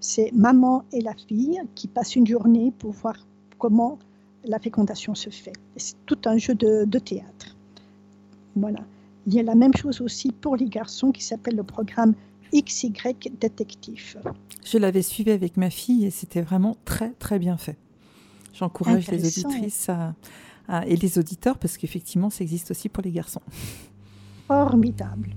[0.00, 3.14] C'est maman et la fille qui passent une journée pour voir
[3.58, 4.00] comment
[4.44, 5.52] la fécondation se fait.
[5.76, 7.54] C'est tout un jeu de, théâtre.
[8.56, 8.80] Voilà.
[9.26, 12.14] Il y a la même chose aussi pour les garçons qui s'appelle le programme
[12.54, 12.92] XY
[13.40, 14.20] Détective.
[14.64, 17.78] Je l'avais suivi avec ma fille et c'était vraiment très très bien fait.
[18.52, 20.14] J'encourage les auditrices à,
[20.86, 23.42] et les auditeurs parce qu'effectivement ça existe aussi pour les garçons.
[24.48, 25.30] Formidable.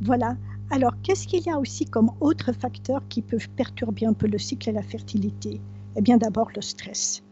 [0.00, 0.36] Voilà.
[0.70, 4.38] Alors, qu'est-ce qu'il y a aussi comme autres facteurs qui peuvent perturber un peu le
[4.38, 5.60] cycle et la fertilité?
[5.96, 7.22] Eh bien, d'abord le stress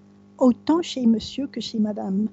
[0.40, 2.28] autant chez monsieur que chez madame.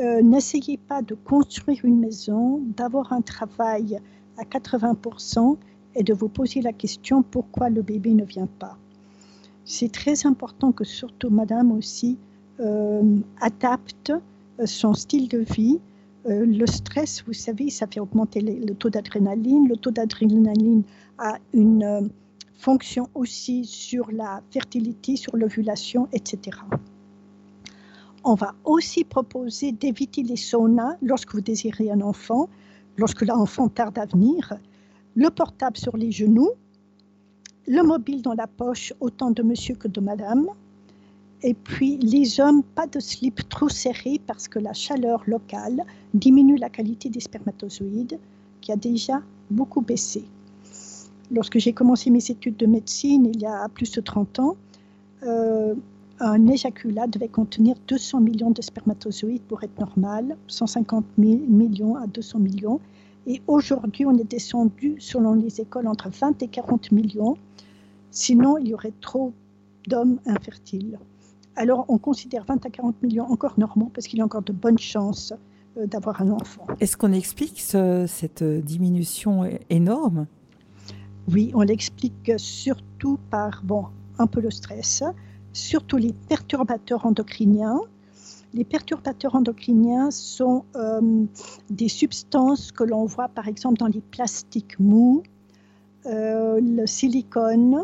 [0.00, 3.98] Euh, n'essayez pas de construire une maison, d'avoir un travail
[4.38, 5.58] à 80%
[5.94, 8.78] et de vous poser la question pourquoi le bébé ne vient pas?
[9.66, 12.16] C'est très important que surtout madame aussi
[12.60, 15.80] euh, adapte euh, son style de vie.
[16.24, 19.68] le stress, vous savez, ça fait augmenter le taux d'adrénaline.
[19.68, 20.82] Le taux d'adrénaline
[21.18, 22.10] a une
[22.54, 26.58] fonction aussi sur la fertilité, sur l'ovulation, etc.
[28.22, 32.50] On va aussi proposer d'éviter les saunas lorsque vous désirez un enfant,
[32.98, 34.58] lorsque l'enfant tarde à venir,
[35.16, 36.50] le portable sur les genoux,
[37.66, 40.48] le mobile dans la poche, autant de monsieur que de madame.
[41.42, 46.56] Et puis les hommes, pas de slip trop serré parce que la chaleur locale diminue
[46.56, 48.18] la qualité des spermatozoïdes
[48.60, 50.24] qui a déjà beaucoup baissé.
[51.30, 54.56] Lorsque j'ai commencé mes études de médecine il y a plus de 30 ans,
[55.22, 55.74] euh,
[56.20, 62.38] un éjaculat devait contenir 200 millions de spermatozoïdes pour être normal, 150 millions à 200
[62.38, 62.80] millions.
[63.26, 67.36] Et aujourd'hui, on est descendu, selon les écoles, entre 20 et 40 millions.
[68.10, 69.32] Sinon, il y aurait trop
[69.86, 70.98] d'hommes infertiles.
[71.56, 74.52] Alors, on considère 20 à 40 millions encore normaux parce qu'il y a encore de
[74.52, 75.32] bonnes chances
[75.76, 76.66] euh, d'avoir un enfant.
[76.80, 80.26] Est-ce qu'on explique cette diminution énorme?
[81.30, 83.86] Oui, on l'explique surtout par, bon,
[84.18, 85.02] un peu le stress,
[85.52, 87.80] surtout les perturbateurs endocriniens.
[88.52, 91.24] Les perturbateurs endocriniens sont euh,
[91.70, 95.22] des substances que l'on voit par exemple dans les plastiques mous,
[96.06, 97.82] euh, le silicone.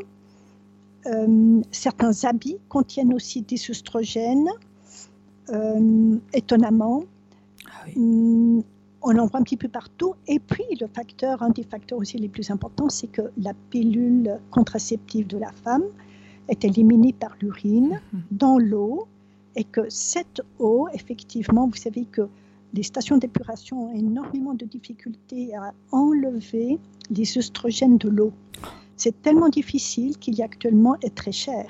[1.06, 4.50] Euh, certains habits contiennent aussi des oestrogènes,
[6.32, 7.04] étonnamment.
[7.66, 8.64] Ah hum,
[9.06, 10.14] on en voit un petit peu partout.
[10.26, 14.40] Et puis, le facteur, un des facteurs aussi les plus importants, c'est que la pilule
[14.50, 15.84] contraceptive de la femme
[16.48, 18.22] est éliminée par l'urine mhm.
[18.30, 19.06] dans l'eau
[19.56, 22.28] et que cette eau, effectivement, vous savez que
[22.74, 26.78] les stations d'épuration ont énormément de difficultés à enlever
[27.10, 28.32] les oestrogènes de l'eau.
[28.96, 31.66] C'est tellement difficile qu'il y a actuellement, et très cher,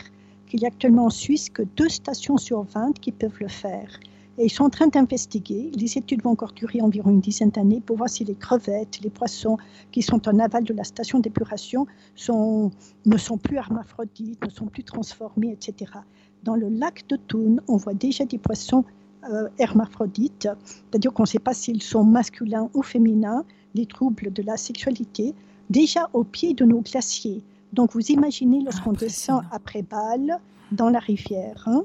[0.49, 4.01] qu'il y a actuellement en Suisse que deux stations sur 20 qui peuvent le faire.
[4.39, 5.71] Et ils sont en train d'investiguer.
[5.75, 9.11] Les études vont encore durer environ une dizaine d'années pour voir si les crevettes, les
[9.11, 9.57] poissons
[9.93, 12.71] qui sont en aval de la station d'épuration sont,
[13.07, 15.93] ne sont plus hermaphrodites, ne sont plus transformés, etc.
[16.45, 18.85] Dans le lac de Thun, on voit déjà des poissons
[19.31, 24.43] euh, hermaphrodites, c'est-à-dire qu'on ne sait pas s'ils sont masculins ou féminins, les troubles de
[24.43, 25.35] la sexualité,
[25.71, 27.43] déjà au pied de nos glaciers.
[27.73, 30.39] Donc vous imaginez lorsqu'on descend après Bâle
[30.73, 31.65] dans la rivière.
[31.67, 31.85] Hein,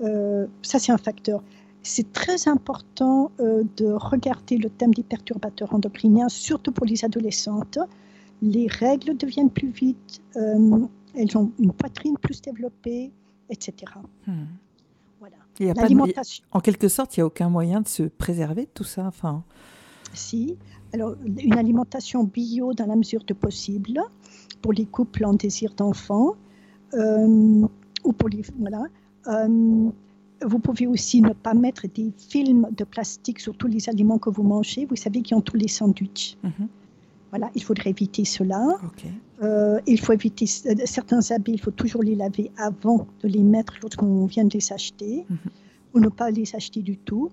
[0.00, 1.42] euh, ça, c'est un facteur
[1.84, 7.78] c'est très important euh, de regarder le thème des perturbateurs endocriniens, surtout pour les adolescentes.
[8.40, 13.12] Les règles deviennent plus vite, euh, elles ont une poitrine plus développée,
[13.50, 13.92] etc.
[14.26, 14.46] Hmm.
[15.20, 15.36] Voilà.
[16.52, 19.06] En quelque sorte, il n'y a aucun moyen de se préserver de tout ça.
[19.06, 19.44] Enfin.
[20.14, 20.56] Si.
[20.94, 24.00] Alors, une alimentation bio dans la mesure de possible
[24.62, 26.36] pour les couples en désir d'enfant
[26.94, 27.66] euh,
[28.04, 28.84] ou pour les voilà
[30.44, 34.30] vous pouvez aussi ne pas mettre des films de plastique sur tous les aliments que
[34.30, 34.86] vous mangez.
[34.86, 36.36] Vous savez qu'il y a tous les sandwichs.
[36.42, 36.68] Mhm.
[37.30, 38.78] Voilà, il faudrait éviter cela.
[39.42, 43.42] Euh, il faut éviter euh, certains habits, il faut toujours les laver avant de les
[43.42, 45.38] mettre lorsqu'on vient de les acheter, mhm.
[45.94, 47.30] ou ne pas les acheter du tout.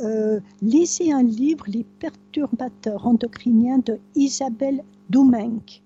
[0.00, 5.82] Euh, lisez un livre, Les perturbateurs endocriniens de Isabelle Doumenc.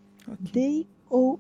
[0.53, 1.33] D-O-U-M-E-N-C.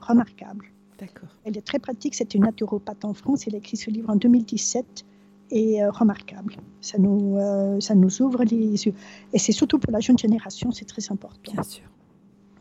[0.00, 0.66] Remarquable.
[0.98, 1.28] D'accord.
[1.44, 3.46] Elle est très pratique, c'est une naturopathe en France.
[3.46, 5.04] Elle a écrit ce livre en 2017
[5.50, 6.56] et euh, remarquable.
[6.80, 8.94] Ça nous, euh, ça nous ouvre les yeux.
[9.32, 11.52] Et c'est surtout pour la jeune génération, c'est très important.
[11.52, 11.84] Bien sûr.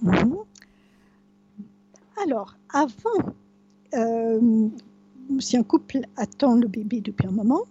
[0.01, 0.37] Mhm.
[2.23, 3.33] Alors, avant,
[3.95, 4.69] euh,
[5.39, 7.61] si un couple attend le bébé depuis un moment,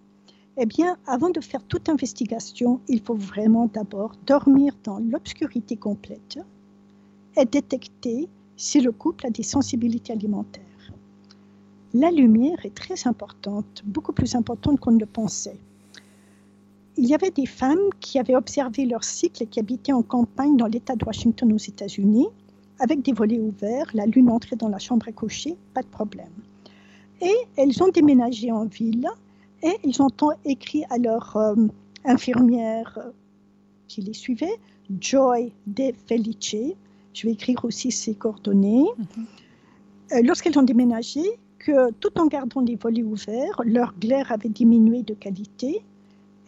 [0.57, 6.39] eh bien, avant de faire toute investigation, il faut vraiment d'abord dormir dans l'obscurité complète
[7.37, 10.63] et détecter si le couple a des sensibilités alimentaires.
[11.95, 15.59] La lumière est très importante, beaucoup plus importante qu'on ne le pensait.
[16.99, 20.57] Il y avait des femmes qui avaient observé leur cycle et qui habitaient en campagne
[20.57, 22.29] dans l'État de Washington aux États-Unis,
[22.79, 26.33] avec des volets ouverts, la lune entrait dans la chambre à coucher, pas de problème.
[27.21, 29.09] Et elles ont déménagé en ville
[29.63, 30.11] et ils ont
[30.45, 31.55] écrit à leur euh,
[32.05, 33.11] infirmière euh,
[33.89, 34.59] qui les suivait,
[35.01, 36.77] Joy De Felice,
[37.17, 38.85] je vais écrire aussi ses coordonnées.
[40.13, 41.23] Euh, lorsqu'elles ont déménagé,
[41.59, 45.83] que tout en gardant les volets ouverts, leur glaire avait diminué de qualité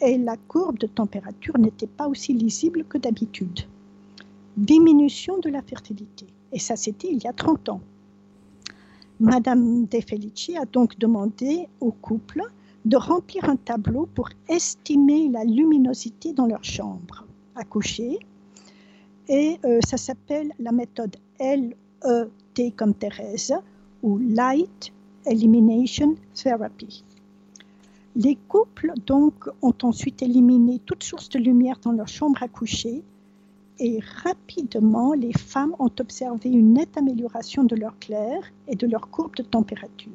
[0.00, 3.60] et la courbe de température n'était pas aussi lisible que d'habitude.
[4.58, 6.26] Diminution de la fertilité.
[6.52, 7.80] Et ça, c'était il y a 30 ans.
[9.18, 12.42] Madame De Felici a donc demandé au couple
[12.84, 17.24] de remplir un tableau pour estimer la luminosité dans leur chambre
[17.56, 18.18] à coucher
[19.29, 23.55] et euh, ça s'appelle la méthode LET comme Thérèse
[24.03, 24.93] ou Light
[25.26, 27.05] Elimination Therapy.
[28.16, 33.03] Les couples donc ont ensuite éliminé toute source de lumière dans leur chambre à coucher
[33.79, 39.09] et rapidement les femmes ont observé une nette amélioration de leur clair et de leur
[39.11, 40.11] courbe de température.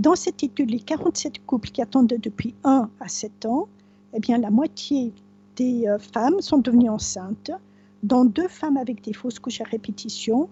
[0.00, 3.68] Dans cette étude, les 47 couples qui attendaient depuis 1 à 7 ans,
[4.12, 5.12] eh bien, la moitié
[5.54, 7.52] des euh, femmes sont devenues enceintes
[8.04, 10.48] dont deux femmes avec des fausses couches à répétition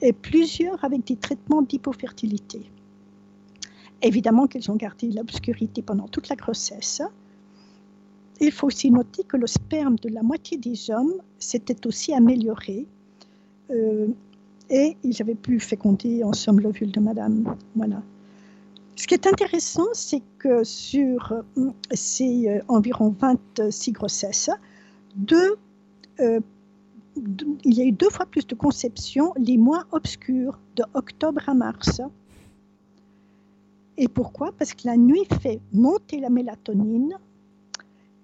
[0.00, 2.62] et plusieurs avec des traitements d'hypofertilité.
[4.00, 7.02] Évidemment qu'elles ont gardé l'obscurité pendant toute la grossesse.
[8.40, 12.86] Il faut aussi noter que le sperme de la moitié des hommes s'était aussi amélioré
[13.70, 14.08] euh,
[14.70, 17.56] et ils avaient pu féconder en somme l'ovule de madame.
[17.76, 18.02] Voilà.
[18.96, 24.50] Ce qui est intéressant, c'est que sur euh, ces euh, environ 26 grossesses,
[25.14, 25.56] deux
[27.16, 31.54] il y a eu deux fois plus de conceptions les mois obscurs, de octobre à
[31.54, 32.00] mars.
[33.96, 34.52] Et pourquoi?
[34.52, 37.14] Parce que la nuit fait monter la mélatonine.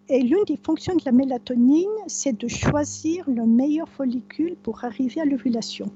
[0.09, 5.21] Et l'une des fonctions de la mélatonine, c'est de choisir le meilleur follicule pour arriver
[5.21, 5.91] à l'ovulation.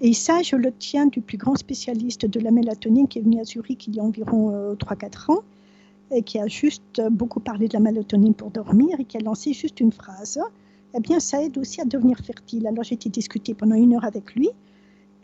[0.00, 3.38] Et ça, je le tiens du plus grand spécialiste de la mélatonine qui est venu
[3.38, 5.42] à Zurich il y a environ 3-4 euh, ans
[6.10, 9.52] et qui a juste beaucoup parlé de la mélatonine pour dormir et qui a lancé
[9.52, 10.40] juste une phrase
[10.96, 12.66] eh bien, ça aide aussi à devenir fertile.
[12.66, 14.50] Alors, j'ai été discuter pendant une heure avec lui.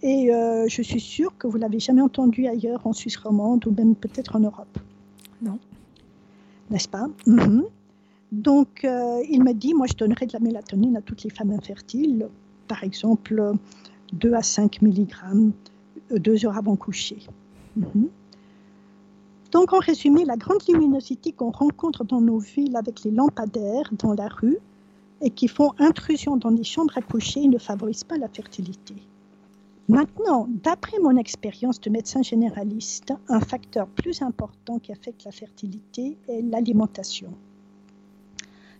[0.02, 3.70] Et euh, je suis sûre que vous l'avez jamais entendu ailleurs en Suisse romande ou
[3.72, 4.78] même peut-être en Europe.
[5.42, 5.58] Non.
[6.70, 7.08] N'est-ce pas?
[7.26, 7.64] Mhm.
[8.32, 11.50] Donc, euh, il m'a dit, moi, je donnerais de la mélatonine à toutes les femmes
[11.50, 12.28] infertiles,
[12.68, 13.52] par exemple
[14.12, 15.08] 2 à 5 mg,
[16.12, 17.18] euh, deux heures avant coucher.
[17.76, 18.08] Mhm.
[19.52, 24.14] Donc, en résumé, la grande luminosité qu'on rencontre dans nos villes avec les lampadaires dans
[24.14, 24.58] la rue,
[25.20, 28.94] et qui font intrusion dans les chambres à coucher ne favorisent pas la fertilité.
[29.88, 36.16] Maintenant, d'après mon expérience de médecin généraliste, un facteur plus important qui affecte la fertilité
[36.28, 37.32] est l'alimentation.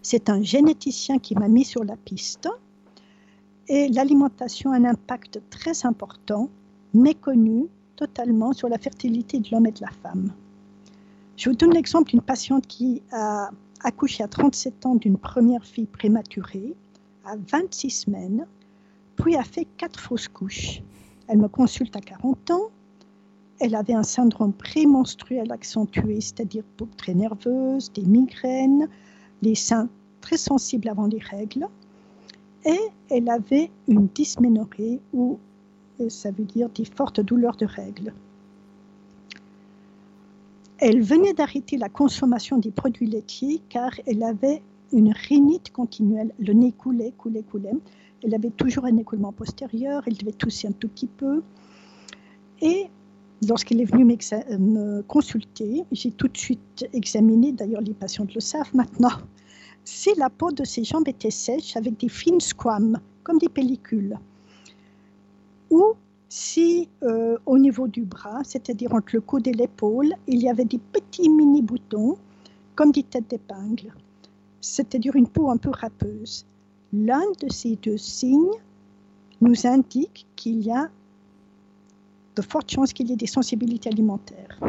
[0.03, 2.49] C'est un généticien qui m'a mis sur la piste
[3.69, 6.49] et l'alimentation a un impact très important,
[6.95, 7.67] méconnu
[7.97, 10.33] totalement sur la fertilité de l'homme et de la femme.
[11.37, 13.51] Je vous donne l'exemple d'une patiente qui a
[13.83, 16.75] accouché à 37 ans d'une première fille prématurée,
[17.25, 18.47] à 26 semaines,
[19.17, 20.83] puis a fait quatre fausses couches.
[21.29, 22.71] Elle me consulte à 40 ans.
[23.61, 28.89] Elle avait un syndrome prémenstruel accentué, c'est-à-dire peau très nerveuse, des migraines,
[29.43, 29.89] les seins
[30.21, 31.69] très sensibles avant les règles.
[32.65, 32.79] Et
[33.11, 35.39] elle avait une dysménorrhée, ou
[36.01, 38.13] euh, ça veut dire des fortes douleurs de règles.
[40.81, 44.63] Elle venait d'arrêter la consommation des produits laitiers car elle avait
[44.93, 46.33] une rhinite continuelle.
[46.39, 47.75] Le nez coulait, coulait, coulait.
[48.25, 51.43] Elle avait toujours un écoulement postérieur, elle devait tousser un tout petit peu.
[52.63, 52.87] Et
[53.47, 58.75] lorsqu'il est venu me consulter, j'ai tout de suite examiné, d'ailleurs les patients le savent
[58.75, 59.13] maintenant,
[59.85, 64.19] si la peau de ses jambes était sèche avec des fines squames, comme des pellicules,
[65.71, 65.95] ou
[66.31, 70.65] si euh, au niveau du bras, c'est-à-dire entre le coude et l'épaule, il y avait
[70.65, 72.17] des petits mini-boutons,
[72.77, 73.93] comme des têtes d'épingle,
[74.61, 76.47] c'est-à-dire une peau un peu râpeuse.
[76.93, 78.55] L'un de ces deux signes
[79.41, 80.89] nous indique qu'il y a
[82.37, 84.61] de fortes chances qu'il y ait des sensibilités alimentaires.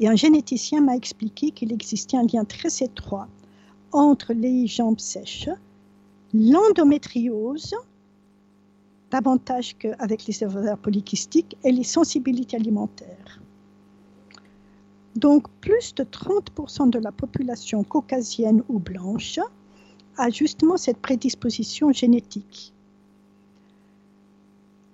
[0.00, 3.28] Et un généticien m'a expliqué qu'il existait un lien très étroit
[3.92, 5.50] entre les jambes sèches,
[6.32, 7.74] l'endométriose,
[9.14, 13.40] davantage qu'avec les ovaires polykystiques, et les sensibilités alimentaires.
[15.14, 19.38] Donc, plus de 30% de la population caucasienne ou blanche
[20.16, 22.72] a justement cette prédisposition génétique.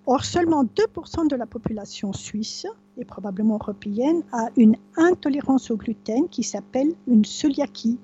[0.05, 2.67] Or, seulement 2% de la population suisse
[2.99, 7.99] et probablement européenne a une intolérance au gluten qui s'appelle une cœliaquie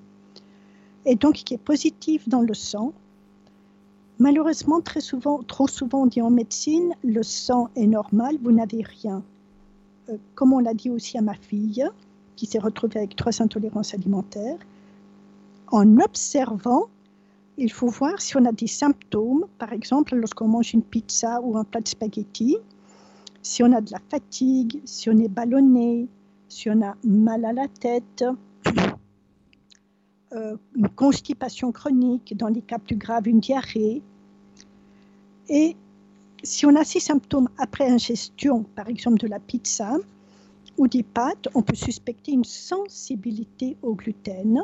[1.05, 2.95] et donc qui est positive dans le sang.
[4.19, 8.83] Malheureusement, très souvent, trop souvent, on dit en médecine, le sang est normal, vous n'avez
[8.83, 9.23] rien.
[10.09, 11.85] Euh, comme on l'a dit aussi à ma fille,
[12.37, 14.59] qui s'est retrouvée avec trois intolérances alimentaires,
[15.71, 16.89] en observant
[17.59, 21.57] il faut voir si on a des symptômes, par exemple lorsqu'on mange une pizza ou
[21.57, 22.59] un plat de spaghetti,
[23.43, 26.07] si on a de la fatigue, si on est ballonné,
[26.49, 28.25] si on a mal à la tête,
[30.33, 34.03] euh, une constipation chronique, dans les cas plus graves, une diarrhée.
[35.49, 35.77] Et
[36.43, 39.97] si on a ces symptômes après ingestion, par exemple de la pizza
[40.79, 44.63] ou des pâtes, on peut suspecter une sensibilité au gluten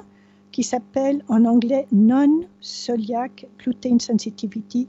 [0.51, 4.87] qui s'appelle en anglais Non-Celiac Gluten Sensitivity,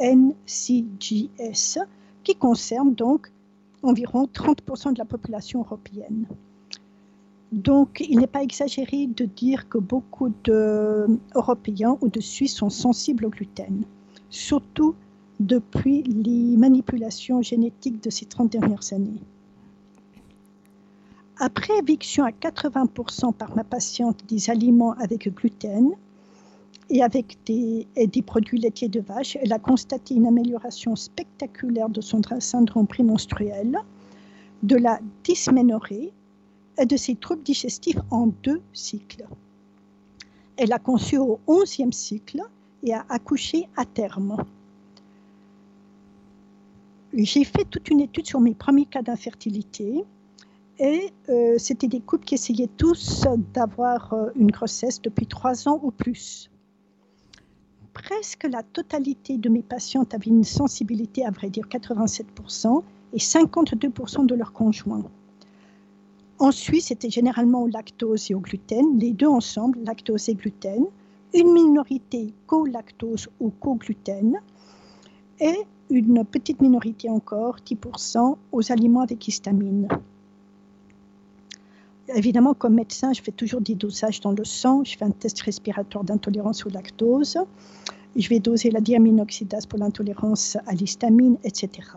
[0.00, 1.78] NCGS,
[2.24, 3.30] qui concerne donc
[3.82, 6.26] environ 30% de la population européenne.
[7.52, 13.26] Donc, il n'est pas exagéré de dire que beaucoup d'Européens ou de Suisses sont sensibles
[13.26, 13.84] au gluten,
[14.30, 14.94] surtout
[15.38, 19.20] depuis les manipulations génétiques de ces 30 dernières années.
[21.38, 25.90] Après éviction à 80% par ma patiente des aliments avec gluten
[26.88, 27.86] et avec des,
[28.24, 33.76] produits laitiers de vache, elle a constaté une amélioration spectaculaire de son syndrome prémenstruel,
[34.62, 36.12] de la dysménorrhée
[36.78, 39.26] de ses troubles digestifs en deux cycles.
[40.56, 42.42] Elle a conçu au 11e cycle
[42.82, 44.36] et a accouché à terme.
[47.14, 50.04] J'ai fait toute une étude sur mes premiers cas d'infertilité
[50.78, 55.78] et euh, c'était des couples qui essayaient tous d'avoir euh, une grossesse depuis trois ans
[55.82, 56.50] ou plus.
[57.92, 64.26] Presque la totalité de mes patientes avaient une sensibilité, à vrai dire 87%, et 52%
[64.26, 65.04] de leurs conjoints.
[66.42, 70.86] En Suisse, c'était généralement au lactose et au gluten, les deux ensemble, lactose et gluten,
[71.32, 74.40] une minorité co-lactose ou co-gluten,
[75.38, 75.54] et
[75.88, 79.86] une petite minorité encore, 10%, aux aliments avec histamine
[82.08, 84.82] évidemment, comme médecin, je fais toujours des dosages dans le sang.
[84.82, 87.38] Je fais un test respiratoire d'intolérance au lactose.
[88.16, 91.88] Je vais doser la diaminoxydase pour l'intolérance à l'histamine, etc.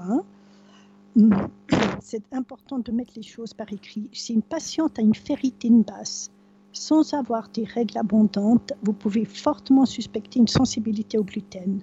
[2.01, 4.09] C'est important de mettre les choses par écrit.
[4.11, 6.29] Si une patiente a une ferritine basse,
[6.73, 11.79] sans avoir des règles abondantes, vous pouvez fortement suspecter une sensibilité au gluten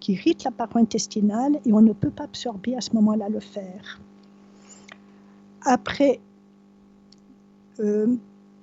[0.00, 3.40] qui irrite la paroi intestinale et on ne peut pas absorber à ce moment-là le
[3.40, 4.00] fer.
[5.62, 6.20] Après
[7.80, 8.14] euh,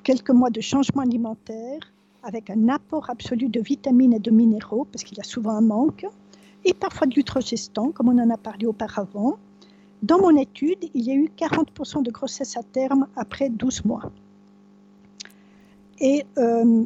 [0.03, 1.79] quelques mois de changement alimentaire
[2.23, 5.61] avec un apport absolu de vitamines et de minéraux, parce qu'il y a souvent un
[5.61, 6.05] manque,
[6.63, 9.37] et parfois de l'utrogestan, comme on en a parlé auparavant.
[10.01, 14.11] Dans mon étude, il y a eu 40% de grossesse à terme après 12 mois.
[15.99, 16.83] Et euh,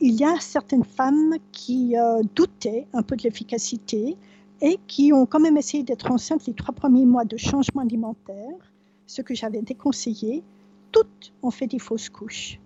[0.00, 4.16] il y a certaines femmes qui euh, doutaient un peu de l'efficacité
[4.60, 8.54] et qui ont quand même essayé d'être enceintes les trois premiers mois de changement alimentaire,
[9.06, 10.44] ce que j'avais déconseillé,
[10.92, 12.60] toutes ont fait des fausses couches.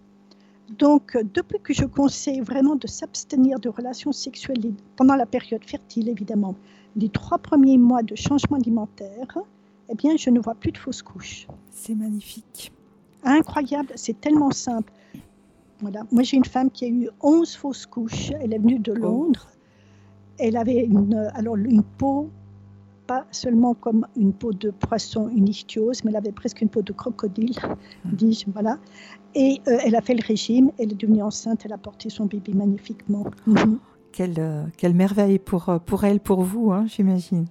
[0.78, 6.08] Donc, depuis que je conseille vraiment de s'abstenir de relations sexuelles pendant la période fertile,
[6.08, 6.54] évidemment,
[6.96, 9.38] les trois premiers mois de changement alimentaire,
[9.90, 11.46] eh bien, je ne vois plus de fausses couches.
[11.70, 12.72] C'est magnifique.
[13.24, 14.92] Incroyable, c'est tellement simple.
[15.80, 16.04] Voilà.
[16.10, 18.30] Moi, j'ai une femme qui a eu 11 fausses couches.
[18.40, 19.00] Elle est venue de oh.
[19.00, 19.48] Londres.
[20.38, 22.30] Elle avait une, alors, une peau
[23.06, 26.80] pas seulement comme une peau de poisson, une ichthyose, mais elle avait presque une peau
[26.80, 27.56] de crocodile,
[28.04, 28.12] hmm.
[28.12, 28.78] dis-je, voilà.
[29.34, 32.26] Et euh, elle a fait le régime, elle est devenue enceinte, elle a porté son
[32.26, 33.24] bébé magnifiquement.
[33.48, 33.80] Mhm.
[34.12, 37.46] Quelle, euh, quelle, merveille pour, euh, pour elle, pour vous, hein, j'imagine.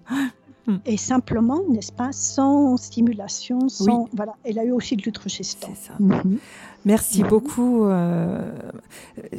[0.70, 0.78] Hmm.
[0.86, 4.07] Et simplement, n'est-ce pas, sans stimulation, sans.
[4.13, 4.34] Voilà.
[4.43, 5.70] Elle a eu aussi de l'ultragestant.
[5.74, 5.93] C'est ça.
[5.99, 6.38] Mhm.
[6.86, 7.30] Merci mhm.
[7.30, 7.86] beaucoup.
[7.86, 8.51] Euh,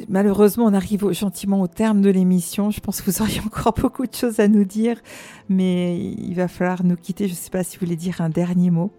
[0.09, 2.69] malheureusement, on arrive gentiment au terme de l'émission.
[2.69, 4.99] Je pense que vous auriez encore beaucoup de choses à nous dire,
[5.47, 7.27] mais il va falloir nous quitter.
[7.27, 8.91] Je ne sais pas si vous voulez dire un dernier mot.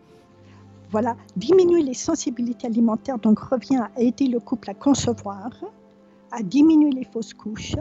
[0.91, 5.51] Voilà, diminuer les sensibilités alimentaires, donc revient à aider le couple à concevoir,
[6.31, 7.77] à diminuer les fausses couches,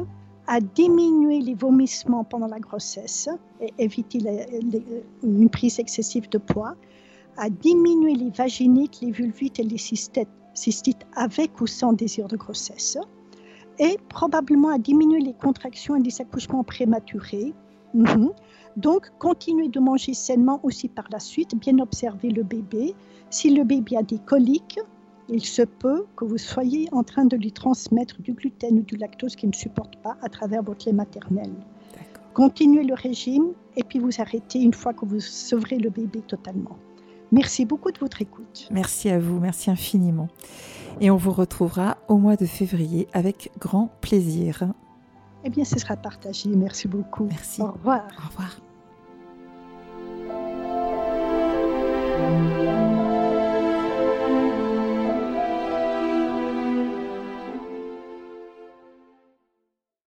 [0.48, 3.30] à diminuer les vomissements pendant la grossesse
[3.60, 4.20] et éviter
[5.24, 6.76] une prise excessive de poids,
[7.38, 12.98] à diminuer les vaginites, les vulvites et les cystites avec ou sans désir de grossesse,
[13.80, 17.54] et probablement à diminuer les contractions et les accouchements prématurés.
[17.94, 18.32] Mhm.
[18.78, 22.96] Donc, continuez de manger sainement aussi par la suite, bien observer le bébé.
[23.30, 24.80] Si le bébé a des coliques,
[25.30, 28.96] il se peut que vous soyez en train de lui transmettre du gluten ou du
[28.98, 31.52] lactose qu'il ne supporte pas à travers votre lait maternel.
[32.34, 36.78] Continuez le régime et puis vous arrêtez une fois que vous sevrez le bébé totalement.
[37.32, 38.68] Merci beaucoup de votre écoute.
[38.72, 40.28] Merci à vous, merci infiniment.
[41.00, 44.66] Et on vous retrouvera au mois de février avec grand plaisir.
[45.44, 46.50] Eh bien, ce sera partagé.
[46.50, 47.26] Merci beaucoup.
[47.26, 47.62] Merci.
[47.62, 48.06] Au revoir.
[48.20, 48.58] Au revoir.